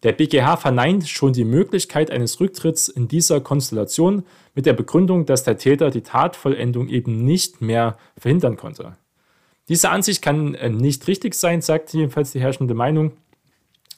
Der 0.02 0.12
BGH 0.12 0.56
verneint 0.56 1.06
schon 1.08 1.34
die 1.34 1.44
Möglichkeit 1.44 2.10
eines 2.10 2.40
Rücktritts 2.40 2.88
in 2.88 3.06
dieser 3.06 3.42
Konstellation 3.42 4.24
mit 4.54 4.64
der 4.64 4.72
Begründung, 4.72 5.26
dass 5.26 5.44
der 5.44 5.58
Täter 5.58 5.90
die 5.90 6.00
Tatvollendung 6.00 6.88
eben 6.88 7.22
nicht 7.24 7.60
mehr 7.60 7.98
verhindern 8.16 8.56
konnte. 8.56 8.96
Diese 9.68 9.90
Ansicht 9.90 10.22
kann 10.22 10.54
äh, 10.54 10.70
nicht 10.70 11.06
richtig 11.06 11.34
sein, 11.34 11.60
sagt 11.60 11.92
jedenfalls 11.92 12.32
die 12.32 12.40
herrschende 12.40 12.74
Meinung. 12.74 13.12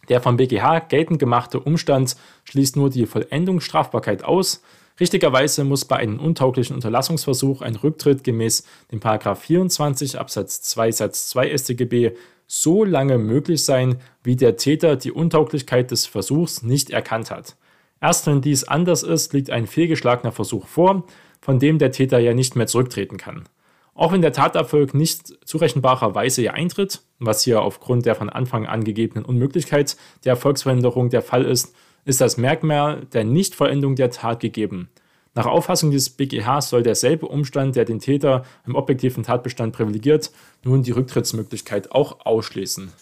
Der 0.09 0.21
vom 0.21 0.37
BGH 0.37 0.81
geltend 0.81 1.21
gemachte 1.21 1.61
Umstand 1.61 2.17
schließt 2.45 2.77
nur 2.77 2.91
die 2.91 3.07
Vollendungsstrafbarkeit 3.07 4.25
aus. 4.25 4.63
Richtigerweise 5.03 5.65
muss 5.65 5.85
bei 5.85 5.97
einem 5.97 6.21
untauglichen 6.21 6.77
Unterlassungsversuch 6.77 7.61
ein 7.61 7.75
Rücktritt 7.75 8.23
gemäß 8.23 8.65
dem 8.93 9.01
24 9.01 10.17
Absatz 10.17 10.63
2 10.63 10.93
Satz 10.93 11.29
2 11.31 11.59
StGB 11.59 12.13
so 12.47 12.85
lange 12.85 13.19
möglich 13.19 13.65
sein, 13.65 13.97
wie 14.23 14.37
der 14.37 14.57
Täter 14.57 14.95
die 14.95 15.11
Untauglichkeit 15.11 15.91
des 15.91 16.07
Versuchs 16.07 16.63
nicht 16.63 16.91
erkannt 16.91 17.33
hat. 17.33 17.57
Erst 18.01 18.29
wenn 18.29 18.43
dies 18.43 18.63
anders 18.63 19.03
ist, 19.03 19.33
liegt 19.33 19.51
ein 19.51 19.67
fehlgeschlagener 19.67 20.31
Versuch 20.31 20.69
vor, 20.69 21.03
von 21.41 21.59
dem 21.59 21.81
der 21.81 21.91
Täter 21.91 22.21
ja 22.21 22.33
nicht 22.33 22.55
mehr 22.55 22.69
zurücktreten 22.69 23.17
kann. 23.17 23.49
Auch 23.95 24.13
wenn 24.13 24.23
der 24.23 24.33
Taterfolg 24.33 24.95
nicht 24.95 25.35
zurechenbarerweise 25.45 26.43
hier 26.43 26.55
eintritt, 26.55 27.03
was 27.19 27.43
hier 27.43 27.63
aufgrund 27.63 28.07
der 28.07 28.15
von 28.15 28.31
Anfang 28.31 28.67
an 28.67 28.85
gegebenen 28.85 29.25
Unmöglichkeit 29.25 29.97
der 30.25 30.35
Erfolgsverhinderung 30.35 31.11
der 31.11 31.23
Fall 31.23 31.45
ist, 31.45 31.75
ist 32.05 32.21
das 32.21 32.37
Merkmal 32.37 33.07
der 33.13 33.25
Nichtvollendung 33.25 33.97
der 33.97 34.11
Tat 34.11 34.41
gegeben. 34.41 34.89
Nach 35.35 35.47
Auffassung 35.47 35.91
des 35.91 36.11
BGH 36.11 36.61
soll 36.61 36.83
derselbe 36.83 37.27
Umstand, 37.27 37.77
der 37.77 37.85
den 37.85 38.01
Täter 38.01 38.45
im 38.67 38.75
objektiven 38.75 39.23
Tatbestand 39.23 39.75
privilegiert, 39.75 40.31
nun 40.63 40.83
die 40.83 40.91
Rücktrittsmöglichkeit 40.91 41.93
auch 41.93 42.27
ausschließen. 42.27 42.93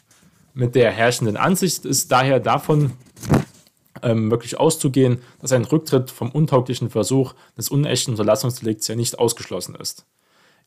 Mit 0.54 0.74
der 0.74 0.92
herrschenden 0.92 1.36
Ansicht 1.36 1.84
ist 1.84 2.12
daher 2.12 2.38
davon 2.38 2.92
ähm, 4.02 4.30
wirklich 4.30 4.58
auszugehen, 4.58 5.22
dass 5.40 5.52
ein 5.52 5.64
Rücktritt 5.64 6.10
vom 6.10 6.30
untauglichen 6.30 6.90
Versuch 6.90 7.34
des 7.56 7.68
unechten 7.68 8.12
Unterlassungsdelikts 8.12 8.86
ja 8.88 8.94
nicht 8.94 9.18
ausgeschlossen 9.18 9.74
ist. 9.74 10.06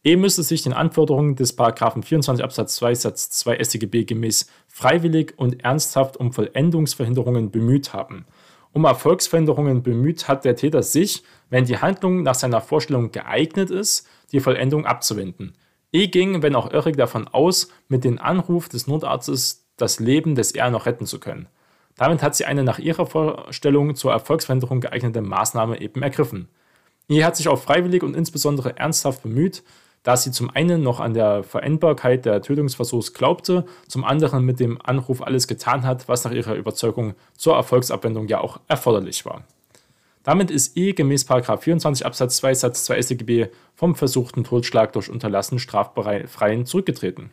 E 0.06 0.18
müsste 0.18 0.44
sich 0.44 0.62
den 0.62 0.74
Anforderungen 0.74 1.36
des 1.38 1.54
24 1.54 2.44
Absatz 2.44 2.76
2 2.76 2.96
Satz 2.96 3.30
2 3.30 3.64
StGB 3.64 4.04
gemäß 4.04 4.48
freiwillig 4.68 5.34
und 5.38 5.64
ernsthaft 5.64 6.18
um 6.18 6.34
Vollendungsverhinderungen 6.34 7.52
bemüht 7.52 7.94
haben. 7.94 8.26
Um 8.74 8.84
Erfolgsverhinderungen 8.84 9.82
bemüht 9.82 10.28
hat 10.28 10.44
der 10.44 10.58
Täter 10.58 10.84
sich, 10.84 11.24
wenn 11.50 11.64
die 11.64 11.78
Handlung 11.78 12.24
nach 12.24 12.36
seiner 12.36 12.60
Vorstellung 12.60 13.12
geeignet 13.12 13.70
ist, 13.70 14.08
die 14.34 14.42
Vollendung 14.42 14.86
abzuwenden. 14.86 15.54
E 15.94 16.08
ging, 16.08 16.42
wenn 16.42 16.56
auch 16.56 16.72
irrig, 16.72 16.98
davon 16.98 17.28
aus, 17.30 17.70
mit 17.88 18.04
dem 18.04 18.20
Anruf 18.20 18.68
des 18.68 18.88
Notarztes 18.88 19.68
das 19.78 20.00
Leben 20.00 20.36
des 20.36 20.52
R 20.52 20.70
noch 20.70 20.86
retten 20.86 21.06
zu 21.06 21.20
können. 21.20 21.48
Damit 21.96 22.24
hat 22.24 22.36
sie 22.36 22.46
eine 22.46 22.64
nach 22.64 22.80
ihrer 22.80 23.06
Vorstellung 23.06 23.96
zur 23.96 24.12
Erfolgsverhinderung 24.12 24.82
geeignete 24.82 25.22
Maßnahme 25.22 25.80
eben 25.80 26.02
ergriffen. 26.02 26.50
E 27.08 27.24
hat 27.24 27.38
sich 27.38 27.48
auch 27.48 27.60
freiwillig 27.60 28.04
und 28.04 28.16
insbesondere 28.16 28.78
ernsthaft 28.78 29.24
bemüht, 29.24 29.64
da 30.04 30.16
sie 30.18 30.32
zum 30.32 30.50
einen 30.50 30.84
noch 30.84 31.00
an 31.00 31.14
der 31.14 31.44
Verendbarkeit 31.44 32.26
der 32.26 32.42
Tötungsversuchs 32.42 33.14
glaubte, 33.14 33.66
zum 33.88 34.04
anderen 34.04 34.46
mit 34.46 34.60
dem 34.60 34.78
Anruf 34.84 35.22
alles 35.22 35.48
getan 35.48 35.88
hat, 35.88 36.10
was 36.10 36.26
nach 36.26 36.34
ihrer 36.34 36.56
Überzeugung 36.56 37.14
zur 37.38 37.56
Erfolgsabwendung 37.56 38.28
ja 38.28 38.42
auch 38.42 38.60
erforderlich 38.68 39.26
war. 39.26 39.44
Damit 40.24 40.52
ist 40.52 40.78
E 40.78 40.94
gemäß 40.94 41.26
24 41.26 42.06
Absatz 42.06 42.38
2 42.38 42.54
Satz 42.54 42.86
2 42.86 43.02
StGB 43.02 43.48
vom 43.76 43.96
versuchten 43.96 44.44
Totschlag 44.44 44.94
durch 44.94 45.10
Unterlassen 45.10 45.60
straffreien 45.60 46.66
zurückgetreten. 46.66 47.32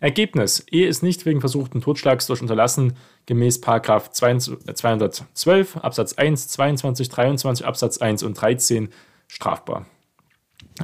Ergebnis: 0.00 0.64
E 0.70 0.84
ist 0.84 1.02
nicht 1.02 1.26
wegen 1.26 1.40
versuchten 1.40 1.80
Totschlags 1.80 2.26
durch 2.26 2.40
Unterlassen 2.40 2.96
gemäß 3.26 3.60
212 3.60 5.76
Absatz 5.76 6.14
1, 6.14 6.48
22, 6.48 7.08
23 7.08 7.66
Absatz 7.66 7.98
1 7.98 8.22
und 8.22 8.40
13 8.40 8.88
strafbar 9.28 9.86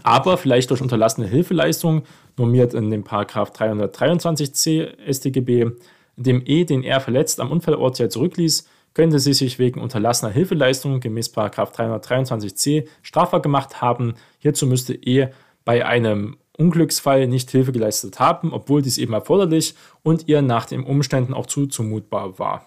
aber 0.03 0.37
vielleicht 0.37 0.71
durch 0.71 0.83
unterlassene 0.83 1.27
Hilfeleistung, 1.27 2.03
normiert 2.37 2.75
in 2.75 2.91
dem 2.91 3.05
Paragraph 3.05 3.51
323c 3.53 5.13
StGB, 5.13 5.73
dem 6.17 6.43
E 6.45 6.65
den 6.65 6.85
R 6.85 7.01
verletzt 7.01 7.41
am 7.41 7.51
Unfallort 7.51 7.99
ja 7.99 8.09
zurückließ, 8.09 8.69
könnte 8.95 9.19
sie 9.19 9.33
sich 9.33 9.59
wegen 9.59 9.81
unterlassener 9.81 10.33
Hilfeleistung 10.33 11.01
gemäß 11.01 11.33
323c 11.33 12.89
strafbar 13.03 13.41
gemacht 13.41 13.81
haben. 13.81 14.15
Hierzu 14.39 14.67
müsste 14.67 14.95
E 14.95 15.29
bei 15.65 15.87
einem 15.87 16.39
Unglücksfall 16.57 17.29
nicht 17.29 17.51
Hilfe 17.51 17.71
geleistet 17.73 18.19
haben, 18.19 18.53
obwohl 18.53 18.83
dies 18.83 18.99
eben 18.99 19.13
erforderlich 19.13 19.75
und 20.03 20.27
ihr 20.27 20.43
nach 20.43 20.67
den 20.67 20.83
Umständen 20.83 21.33
auch 21.33 21.47
zuzumutbar 21.47 22.39
war. 22.39 22.67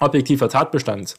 Objektiver 0.00 0.48
Tatbestand. 0.48 1.16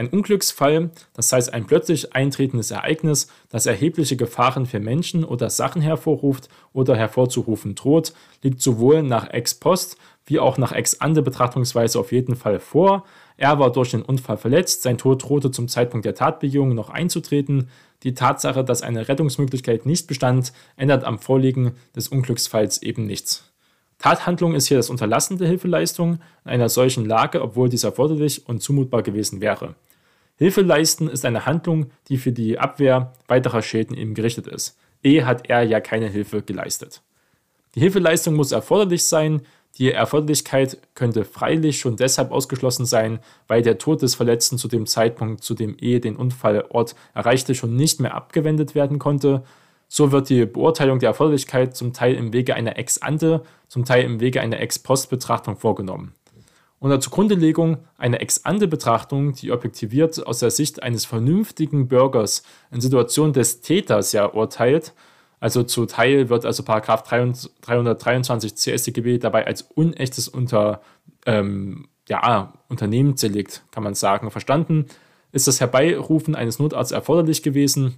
Ein 0.00 0.08
Unglücksfall, 0.08 0.92
das 1.12 1.30
heißt 1.30 1.52
ein 1.52 1.66
plötzlich 1.66 2.14
eintretendes 2.14 2.70
Ereignis, 2.70 3.28
das 3.50 3.66
erhebliche 3.66 4.16
Gefahren 4.16 4.64
für 4.64 4.80
Menschen 4.80 5.24
oder 5.24 5.50
Sachen 5.50 5.82
hervorruft 5.82 6.48
oder 6.72 6.96
hervorzurufen 6.96 7.74
droht, 7.74 8.14
liegt 8.42 8.62
sowohl 8.62 9.02
nach 9.02 9.28
ex 9.28 9.54
post 9.56 9.98
wie 10.24 10.38
auch 10.38 10.56
nach 10.56 10.72
ex 10.72 11.02
ante 11.02 11.20
Betrachtungsweise 11.20 12.00
auf 12.00 12.12
jeden 12.12 12.34
Fall 12.34 12.60
vor. 12.60 13.04
Er 13.36 13.58
war 13.58 13.70
durch 13.70 13.90
den 13.90 14.00
Unfall 14.00 14.38
verletzt, 14.38 14.84
sein 14.84 14.96
Tod 14.96 15.22
drohte 15.22 15.50
zum 15.50 15.68
Zeitpunkt 15.68 16.06
der 16.06 16.14
Tatbegehung 16.14 16.74
noch 16.74 16.88
einzutreten. 16.88 17.68
Die 18.02 18.14
Tatsache, 18.14 18.64
dass 18.64 18.80
eine 18.80 19.06
Rettungsmöglichkeit 19.06 19.84
nicht 19.84 20.06
bestand, 20.06 20.54
ändert 20.78 21.04
am 21.04 21.18
Vorliegen 21.18 21.72
des 21.94 22.08
Unglücksfalls 22.08 22.80
eben 22.80 23.04
nichts. 23.04 23.52
Tathandlung 23.98 24.54
ist 24.54 24.66
hier 24.66 24.78
das 24.78 24.88
Unterlassen 24.88 25.36
der 25.36 25.48
Hilfeleistung 25.48 26.20
in 26.46 26.52
einer 26.52 26.70
solchen 26.70 27.04
Lage, 27.04 27.42
obwohl 27.42 27.68
dies 27.68 27.84
erforderlich 27.84 28.48
und 28.48 28.62
zumutbar 28.62 29.02
gewesen 29.02 29.42
wäre. 29.42 29.74
Hilfe 30.40 30.62
leisten 30.62 31.06
ist 31.06 31.26
eine 31.26 31.44
Handlung, 31.44 31.90
die 32.08 32.16
für 32.16 32.32
die 32.32 32.58
Abwehr 32.58 33.12
weiterer 33.28 33.60
Schäden 33.60 33.94
eben 33.94 34.14
gerichtet 34.14 34.46
ist. 34.46 34.78
E 35.02 35.22
hat 35.24 35.50
er 35.50 35.62
ja 35.64 35.80
keine 35.80 36.08
Hilfe 36.08 36.40
geleistet. 36.40 37.02
Die 37.74 37.80
Hilfeleistung 37.80 38.36
muss 38.36 38.50
erforderlich 38.50 39.02
sein. 39.02 39.42
Die 39.76 39.92
Erforderlichkeit 39.92 40.78
könnte 40.94 41.26
freilich 41.26 41.78
schon 41.78 41.96
deshalb 41.96 42.30
ausgeschlossen 42.30 42.86
sein, 42.86 43.18
weil 43.48 43.60
der 43.60 43.76
Tod 43.76 44.00
des 44.00 44.14
Verletzten 44.14 44.56
zu 44.56 44.66
dem 44.66 44.86
Zeitpunkt, 44.86 45.44
zu 45.44 45.52
dem 45.52 45.76
E 45.78 45.98
den 45.98 46.16
Unfallort 46.16 46.94
erreichte, 47.12 47.54
schon 47.54 47.76
nicht 47.76 48.00
mehr 48.00 48.14
abgewendet 48.14 48.74
werden 48.74 48.98
konnte. 48.98 49.44
So 49.88 50.10
wird 50.10 50.30
die 50.30 50.46
Beurteilung 50.46 51.00
der 51.00 51.10
Erforderlichkeit 51.10 51.76
zum 51.76 51.92
Teil 51.92 52.14
im 52.14 52.32
Wege 52.32 52.54
einer 52.54 52.78
Ex-ante, 52.78 53.42
zum 53.68 53.84
Teil 53.84 54.04
im 54.04 54.20
Wege 54.20 54.40
einer 54.40 54.58
Ex-post-Betrachtung 54.58 55.56
vorgenommen. 55.58 56.14
Unter 56.80 56.98
Zugrundelegung 56.98 57.78
eine 57.98 58.20
Ex-ante-Betrachtung, 58.20 59.34
die 59.34 59.52
objektiviert 59.52 60.26
aus 60.26 60.38
der 60.40 60.50
Sicht 60.50 60.82
eines 60.82 61.04
vernünftigen 61.04 61.88
Bürgers 61.88 62.42
in 62.70 62.80
Situation 62.80 63.34
des 63.34 63.60
Täters 63.60 64.12
ja 64.12 64.26
urteilt, 64.32 64.94
also 65.40 65.62
zu 65.62 65.86
Teil 65.86 66.28
wird 66.28 66.44
also 66.44 66.62
Paragraph 66.62 67.02
323 67.02 68.54
CStGB 68.54 69.18
dabei 69.18 69.46
als 69.46 69.62
unechtes 69.62 70.28
Unter, 70.28 70.82
ähm, 71.24 71.88
ja, 72.08 72.52
Unternehmensdelikt, 72.68 73.64
kann 73.70 73.82
man 73.82 73.94
sagen, 73.94 74.30
verstanden. 74.30 74.86
Ist 75.32 75.48
das 75.48 75.60
Herbeirufen 75.60 76.34
eines 76.34 76.58
Notarztes 76.58 76.94
erforderlich 76.94 77.42
gewesen? 77.42 77.96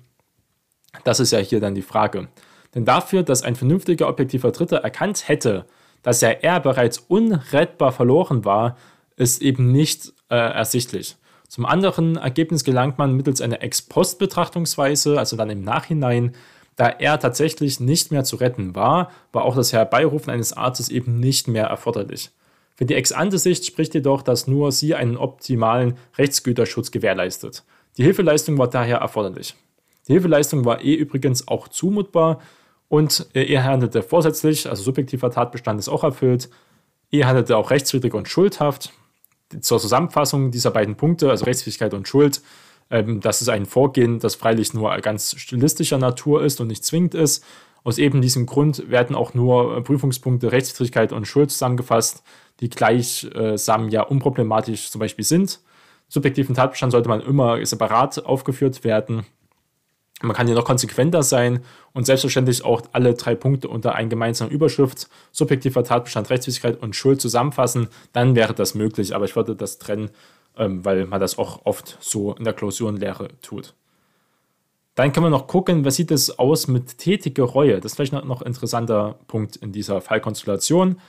Das 1.04 1.18
ist 1.18 1.32
ja 1.32 1.38
hier 1.38 1.60
dann 1.60 1.74
die 1.74 1.82
Frage. 1.82 2.28
Denn 2.74 2.84
dafür, 2.84 3.22
dass 3.22 3.42
ein 3.42 3.56
vernünftiger 3.56 4.08
objektiver 4.08 4.52
Dritter 4.52 4.78
erkannt 4.78 5.28
hätte, 5.28 5.66
dass 6.02 6.20
ja 6.20 6.30
er 6.30 6.60
bereits 6.60 6.98
unrettbar 6.98 7.92
verloren 7.92 8.44
war, 8.44 8.76
ist 9.16 9.42
eben 9.42 9.72
nicht 9.72 10.12
äh, 10.30 10.36
ersichtlich. 10.36 11.16
Zum 11.48 11.66
anderen 11.66 12.16
Ergebnis 12.16 12.64
gelangt 12.64 12.98
man 12.98 13.14
mittels 13.14 13.40
einer 13.40 13.62
Ex-Post-Betrachtungsweise, 13.62 15.18
also 15.18 15.36
dann 15.36 15.50
im 15.50 15.62
Nachhinein, 15.62 16.34
da 16.76 16.88
er 16.88 17.20
tatsächlich 17.20 17.78
nicht 17.78 18.10
mehr 18.10 18.24
zu 18.24 18.36
retten 18.36 18.74
war, 18.74 19.10
war 19.32 19.44
auch 19.44 19.54
das 19.54 19.72
Herbeirufen 19.72 20.32
eines 20.32 20.54
Arztes 20.54 20.88
eben 20.88 21.20
nicht 21.20 21.48
mehr 21.48 21.66
erforderlich. 21.66 22.30
Für 22.74 22.86
die 22.86 22.94
Ex-ante-Sicht 22.94 23.66
spricht 23.66 23.92
jedoch, 23.94 24.22
dass 24.22 24.46
nur 24.46 24.72
sie 24.72 24.94
einen 24.94 25.18
optimalen 25.18 25.98
Rechtsgüterschutz 26.16 26.90
gewährleistet. 26.90 27.64
Die 27.98 28.04
Hilfeleistung 28.04 28.56
war 28.56 28.68
daher 28.68 28.98
erforderlich. 28.98 29.54
Die 30.08 30.12
Hilfeleistung 30.14 30.64
war 30.64 30.80
eh 30.82 30.94
übrigens 30.94 31.46
auch 31.46 31.68
zumutbar 31.68 32.40
und 32.92 33.28
er 33.32 33.64
handelte 33.64 34.02
vorsätzlich, 34.02 34.68
also 34.68 34.82
subjektiver 34.82 35.30
Tatbestand 35.30 35.80
ist 35.80 35.88
auch 35.88 36.04
erfüllt. 36.04 36.50
Er 37.10 37.26
handelte 37.26 37.56
auch 37.56 37.70
rechtswidrig 37.70 38.12
und 38.12 38.28
schuldhaft. 38.28 38.92
Zur 39.62 39.80
Zusammenfassung 39.80 40.50
dieser 40.50 40.72
beiden 40.72 40.94
Punkte, 40.96 41.30
also 41.30 41.46
Rechtsfähigkeit 41.46 41.94
und 41.94 42.06
Schuld, 42.06 42.42
ähm, 42.90 43.22
das 43.22 43.40
ist 43.40 43.48
ein 43.48 43.64
Vorgehen, 43.64 44.18
das 44.18 44.34
freilich 44.34 44.74
nur 44.74 44.94
ganz 44.98 45.34
stilistischer 45.38 45.96
Natur 45.96 46.44
ist 46.44 46.60
und 46.60 46.66
nicht 46.66 46.84
zwingend 46.84 47.14
ist. 47.14 47.42
Aus 47.82 47.96
eben 47.96 48.20
diesem 48.20 48.44
Grund 48.44 48.90
werden 48.90 49.16
auch 49.16 49.32
nur 49.32 49.82
Prüfungspunkte 49.84 50.52
Rechtswidrigkeit 50.52 51.12
und 51.12 51.26
Schuld 51.26 51.50
zusammengefasst, 51.50 52.22
die 52.60 52.68
gleichsam 52.68 53.88
ja 53.88 54.02
unproblematisch 54.02 54.90
zum 54.90 54.98
Beispiel 54.98 55.24
sind. 55.24 55.60
Subjektiven 56.08 56.54
Tatbestand 56.54 56.92
sollte 56.92 57.08
man 57.08 57.22
immer 57.22 57.64
separat 57.64 58.22
aufgeführt 58.22 58.84
werden. 58.84 59.24
Man 60.22 60.36
kann 60.36 60.46
hier 60.46 60.56
noch 60.56 60.64
konsequenter 60.64 61.22
sein 61.22 61.60
und 61.92 62.06
selbstverständlich 62.06 62.64
auch 62.64 62.82
alle 62.92 63.14
drei 63.14 63.34
Punkte 63.34 63.68
unter 63.68 63.94
einer 63.94 64.08
gemeinsamen 64.08 64.50
Überschrift, 64.50 65.08
subjektiver 65.32 65.84
Tatbestand, 65.84 66.30
Rechtswidrigkeit 66.30 66.82
und 66.82 66.96
Schuld 66.96 67.20
zusammenfassen. 67.20 67.88
Dann 68.12 68.34
wäre 68.36 68.54
das 68.54 68.74
möglich, 68.74 69.14
aber 69.14 69.24
ich 69.24 69.36
würde 69.36 69.56
das 69.56 69.78
trennen 69.78 70.10
ähm, 70.56 70.84
weil 70.84 71.06
man 71.06 71.20
das 71.20 71.38
auch 71.38 71.64
oft 71.64 71.98
so 72.00 72.34
in 72.34 72.44
der 72.44 72.52
Klausurenlehre 72.52 73.28
tut. 73.40 73.74
Dann 74.94 75.12
kann 75.12 75.22
man 75.22 75.32
noch 75.32 75.46
gucken, 75.46 75.84
was 75.84 75.96
sieht 75.96 76.10
es 76.10 76.38
aus 76.38 76.68
mit 76.68 76.98
tätige 76.98 77.42
Reue. 77.42 77.80
Das 77.80 77.92
ist 77.92 77.96
vielleicht 77.96 78.12
noch 78.12 78.42
ein 78.42 78.46
interessanter 78.46 79.18
Punkt 79.26 79.56
in 79.56 79.72
dieser 79.72 80.02
Fallkonstellation. 80.02 81.00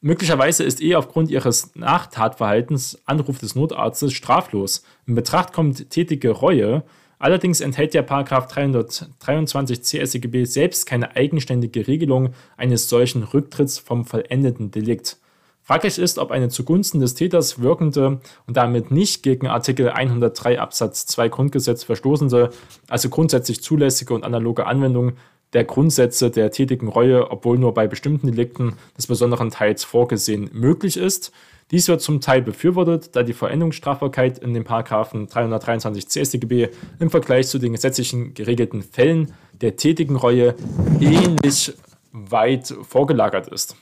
Möglicherweise 0.00 0.64
ist 0.64 0.82
eh 0.82 0.96
aufgrund 0.96 1.30
ihres 1.30 1.76
Nachtatverhaltens 1.76 3.00
Anruf 3.04 3.38
des 3.38 3.54
Notarztes 3.54 4.12
straflos. 4.12 4.82
In 5.06 5.14
Betracht 5.14 5.52
kommt 5.52 5.90
tätige 5.90 6.30
Reue. 6.30 6.82
Allerdings 7.20 7.60
enthält 7.60 7.92
der 7.92 8.00
Paragraph 8.00 8.48
323 8.48 9.82
CSGB 9.82 10.46
selbst 10.46 10.86
keine 10.86 11.14
eigenständige 11.16 11.86
Regelung 11.86 12.30
eines 12.56 12.88
solchen 12.88 13.24
Rücktritts 13.24 13.78
vom 13.78 14.06
vollendeten 14.06 14.70
Delikt. 14.70 15.18
Fraglich 15.62 15.98
ist, 15.98 16.18
ob 16.18 16.30
eine 16.30 16.48
zugunsten 16.48 16.98
des 16.98 17.14
Täters 17.14 17.60
wirkende 17.60 18.20
und 18.46 18.56
damit 18.56 18.90
nicht 18.90 19.22
gegen 19.22 19.48
Artikel 19.48 19.90
103 19.90 20.58
Absatz 20.58 21.04
2 21.06 21.28
Grundgesetz 21.28 21.84
verstoßende, 21.84 22.50
also 22.88 23.10
grundsätzlich 23.10 23.62
zulässige 23.62 24.14
und 24.14 24.24
analoge 24.24 24.66
Anwendung 24.66 25.12
der 25.52 25.64
Grundsätze 25.64 26.30
der 26.30 26.50
tätigen 26.50 26.88
Reue, 26.88 27.30
obwohl 27.30 27.58
nur 27.58 27.74
bei 27.74 27.86
bestimmten 27.86 28.28
Delikten 28.28 28.78
des 28.96 29.06
besonderen 29.08 29.50
Teils 29.50 29.84
vorgesehen, 29.84 30.48
möglich 30.54 30.96
ist. 30.96 31.32
Dies 31.70 31.86
wird 31.86 32.00
zum 32.00 32.20
Teil 32.20 32.42
befürwortet, 32.42 33.14
da 33.14 33.22
die 33.22 33.32
Veränderungsstrafbarkeit 33.32 34.38
in 34.38 34.54
den 34.54 34.64
Paragraphen 34.64 35.28
323 35.28 36.08
CStGB 36.08 36.68
im 36.98 37.10
Vergleich 37.10 37.46
zu 37.46 37.58
den 37.58 37.72
gesetzlichen 37.72 38.34
geregelten 38.34 38.82
Fällen 38.82 39.32
der 39.52 39.76
tätigen 39.76 40.16
Reue 40.16 40.56
ähnlich 41.00 41.72
weit 42.12 42.74
vorgelagert 42.82 43.46
ist. 43.48 43.76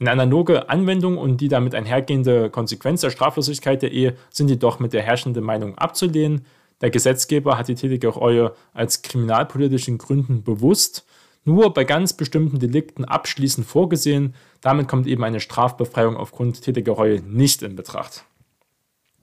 Eine 0.00 0.10
analoge 0.10 0.70
Anwendung 0.70 1.18
und 1.18 1.40
die 1.40 1.48
damit 1.48 1.74
einhergehende 1.74 2.50
Konsequenz 2.50 3.02
der 3.02 3.10
Straflosigkeit 3.10 3.82
der 3.82 3.92
Ehe 3.92 4.16
sind 4.30 4.48
jedoch 4.48 4.80
mit 4.80 4.92
der 4.92 5.02
herrschenden 5.02 5.44
Meinung 5.44 5.78
abzulehnen. 5.78 6.46
Der 6.80 6.90
Gesetzgeber 6.90 7.58
hat 7.58 7.68
die 7.68 7.74
tätige 7.74 8.08
Reue 8.08 8.54
als 8.72 9.02
kriminalpolitischen 9.02 9.98
Gründen 9.98 10.42
bewusst 10.42 11.06
nur 11.44 11.72
bei 11.72 11.84
ganz 11.84 12.12
bestimmten 12.12 12.58
Delikten 12.58 13.04
abschließend 13.04 13.66
vorgesehen. 13.66 14.34
Damit 14.60 14.88
kommt 14.88 15.06
eben 15.06 15.24
eine 15.24 15.40
Strafbefreiung 15.40 16.16
aufgrund 16.16 16.62
tätiger 16.62 16.92
Reue 16.92 17.20
nicht 17.22 17.62
in 17.62 17.76
Betracht. 17.76 18.24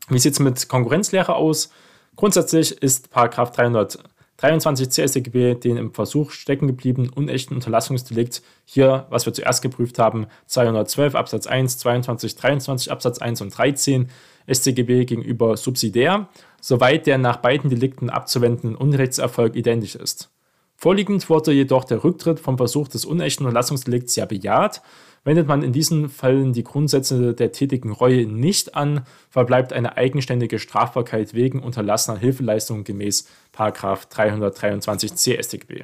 Wie 0.10 0.20
sieht 0.20 0.34
es 0.34 0.40
mit 0.40 0.68
Konkurrenzlehre 0.70 1.36
aus? 1.36 1.70
Grundsätzlich 2.16 2.72
ist 2.82 3.10
300 3.14 4.00
23 4.38 4.90
CStGB 4.92 5.56
den 5.56 5.78
im 5.78 5.94
Versuch 5.94 6.32
stecken 6.32 6.68
gebliebenen 6.68 7.10
unechten 7.10 7.56
Unterlassungsdelikt, 7.56 8.44
hier, 8.66 9.08
was 9.10 9.26
wir 9.26 9.34
zuerst 9.34 9.64
geprüft 9.64 9.98
haben, 9.98 10.28
212 10.46 11.16
Absatz 11.16 11.48
1, 11.48 11.80
22, 11.80 12.36
23 12.36 12.92
Absatz 12.92 13.18
1 13.18 13.42
und 13.42 13.58
13 13.58 14.10
StGB 14.48 15.06
gegenüber 15.06 15.58
subsidiär, 15.58 16.30
soweit 16.62 17.08
der 17.08 17.18
nach 17.18 17.38
beiden 17.38 17.70
Delikten 17.70 18.12
abzuwendenden 18.12 18.76
Unrechtserfolg 18.76 19.56
identisch 19.56 19.96
ist. 19.96 20.30
Vorliegend 20.78 21.30
wurde 21.30 21.52
jedoch 21.52 21.84
der 21.84 22.04
Rücktritt 22.04 22.40
vom 22.40 22.58
Versuch 22.58 22.88
des 22.88 23.04
unechten 23.04 23.46
Unterlassungsdelikts 23.46 24.16
ja 24.16 24.26
bejaht, 24.26 24.82
Wendet 25.28 25.46
man 25.46 25.62
in 25.62 25.74
diesen 25.74 26.08
Fällen 26.08 26.54
die 26.54 26.64
Grundsätze 26.64 27.34
der 27.34 27.52
tätigen 27.52 27.92
Reue 27.92 28.26
nicht 28.26 28.76
an, 28.76 29.02
verbleibt 29.30 29.74
eine 29.74 29.98
eigenständige 29.98 30.58
Strafbarkeit 30.58 31.34
wegen 31.34 31.60
unterlassener 31.60 32.18
Hilfeleistungen 32.18 32.86
gemäß 32.86 33.28
323 33.52 35.16
CStGB. 35.16 35.84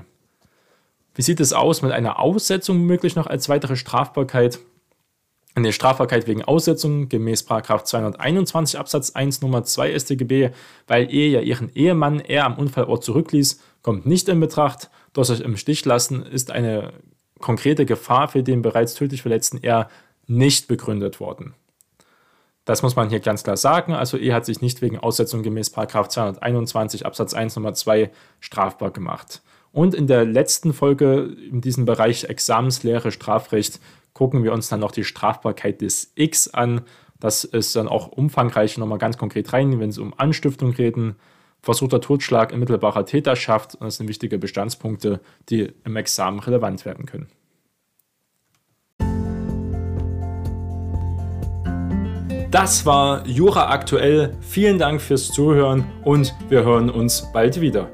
Wie 1.13 1.21
sieht 1.21 1.41
es 1.41 1.51
aus 1.51 1.81
mit 1.81 1.91
einer 1.91 2.19
Aussetzung 2.19 2.85
möglich 2.85 3.17
noch 3.17 3.27
als 3.27 3.49
weitere 3.49 3.75
Strafbarkeit? 3.75 4.59
Eine 5.55 5.73
Strafbarkeit 5.73 6.25
wegen 6.25 6.45
Aussetzung 6.45 7.09
gemäß 7.09 7.45
221 7.45 8.79
Absatz 8.79 9.11
1 9.11 9.41
Nummer 9.41 9.65
2 9.65 9.99
StGB, 9.99 10.51
weil 10.87 11.13
Ehe 11.13 11.29
ja 11.29 11.41
ihren 11.41 11.69
Ehemann 11.75 12.21
eher 12.21 12.45
am 12.45 12.57
Unfallort 12.57 13.03
zurückließ, 13.03 13.59
kommt 13.83 14.07
nicht 14.07 14.27
in 14.27 14.39
Betracht. 14.39 14.89
Durch 15.13 15.27
sich 15.27 15.41
im 15.41 15.57
Stich 15.57 15.85
lassen 15.85 16.25
ist 16.25 16.49
eine 16.49 16.93
konkrete 17.39 17.85
Gefahr 17.85 18.27
für 18.29 18.41
den 18.41 18.63
bereits 18.63 18.95
tödlich 18.95 19.21
Verletzten 19.21 19.59
eher 19.59 19.89
nicht 20.25 20.67
begründet 20.67 21.19
worden. 21.19 21.53
Das 22.65 22.81
muss 22.81 22.95
man 22.95 23.09
hier 23.09 23.19
ganz 23.19 23.43
klar 23.43 23.57
sagen. 23.57 23.93
Also 23.93 24.17
er 24.17 24.35
hat 24.35 24.45
sich 24.45 24.61
nicht 24.61 24.81
wegen 24.81 24.97
Aussetzung 24.97 25.43
gemäß 25.43 25.71
221 25.71 27.05
Absatz 27.05 27.33
1 27.33 27.57
Nummer 27.57 27.73
2 27.73 28.09
strafbar 28.39 28.91
gemacht. 28.91 29.41
Und 29.73 29.93
in 29.93 30.07
der 30.07 30.23
letzten 30.23 30.71
Folge 30.71 31.35
in 31.49 31.59
diesem 31.59 31.85
Bereich 31.85 32.25
Examenslehre 32.25 33.11
Strafrecht 33.11 33.81
gucken 34.13 34.43
wir 34.43 34.53
uns 34.53 34.69
dann 34.69 34.79
noch 34.79 34.91
die 34.91 35.03
Strafbarkeit 35.03 35.81
des 35.81 36.13
X 36.15 36.47
an. 36.47 36.81
Das 37.19 37.43
ist 37.43 37.75
dann 37.75 37.87
auch 37.87 38.07
umfangreich 38.07 38.77
nochmal 38.77 38.99
ganz 38.99 39.17
konkret 39.17 39.51
rein, 39.51 39.79
wenn 39.79 39.89
es 39.89 39.97
um 39.97 40.13
Anstiftung 40.17 40.71
reden, 40.71 41.15
versuchter 41.63 42.01
Totschlag 42.01 42.51
in 42.51 42.59
mittelbarer 42.59 43.05
Täterschaft. 43.05 43.73
Und 43.73 43.85
das 43.85 43.95
sind 43.95 44.07
wichtige 44.07 44.37
Bestandspunkte, 44.37 45.21
die 45.49 45.73
im 45.85 45.95
Examen 45.95 46.39
relevant 46.39 46.85
werden 46.85 47.07
können. 47.07 47.27
Das 52.51 52.85
war 52.85 53.25
Jura 53.25 53.71
aktuell. 53.71 54.37
Vielen 54.41 54.77
Dank 54.77 55.01
fürs 55.01 55.31
Zuhören 55.31 55.85
und 56.03 56.35
wir 56.49 56.63
hören 56.63 56.91
uns 56.91 57.31
bald 57.33 57.59
wieder. 57.59 57.89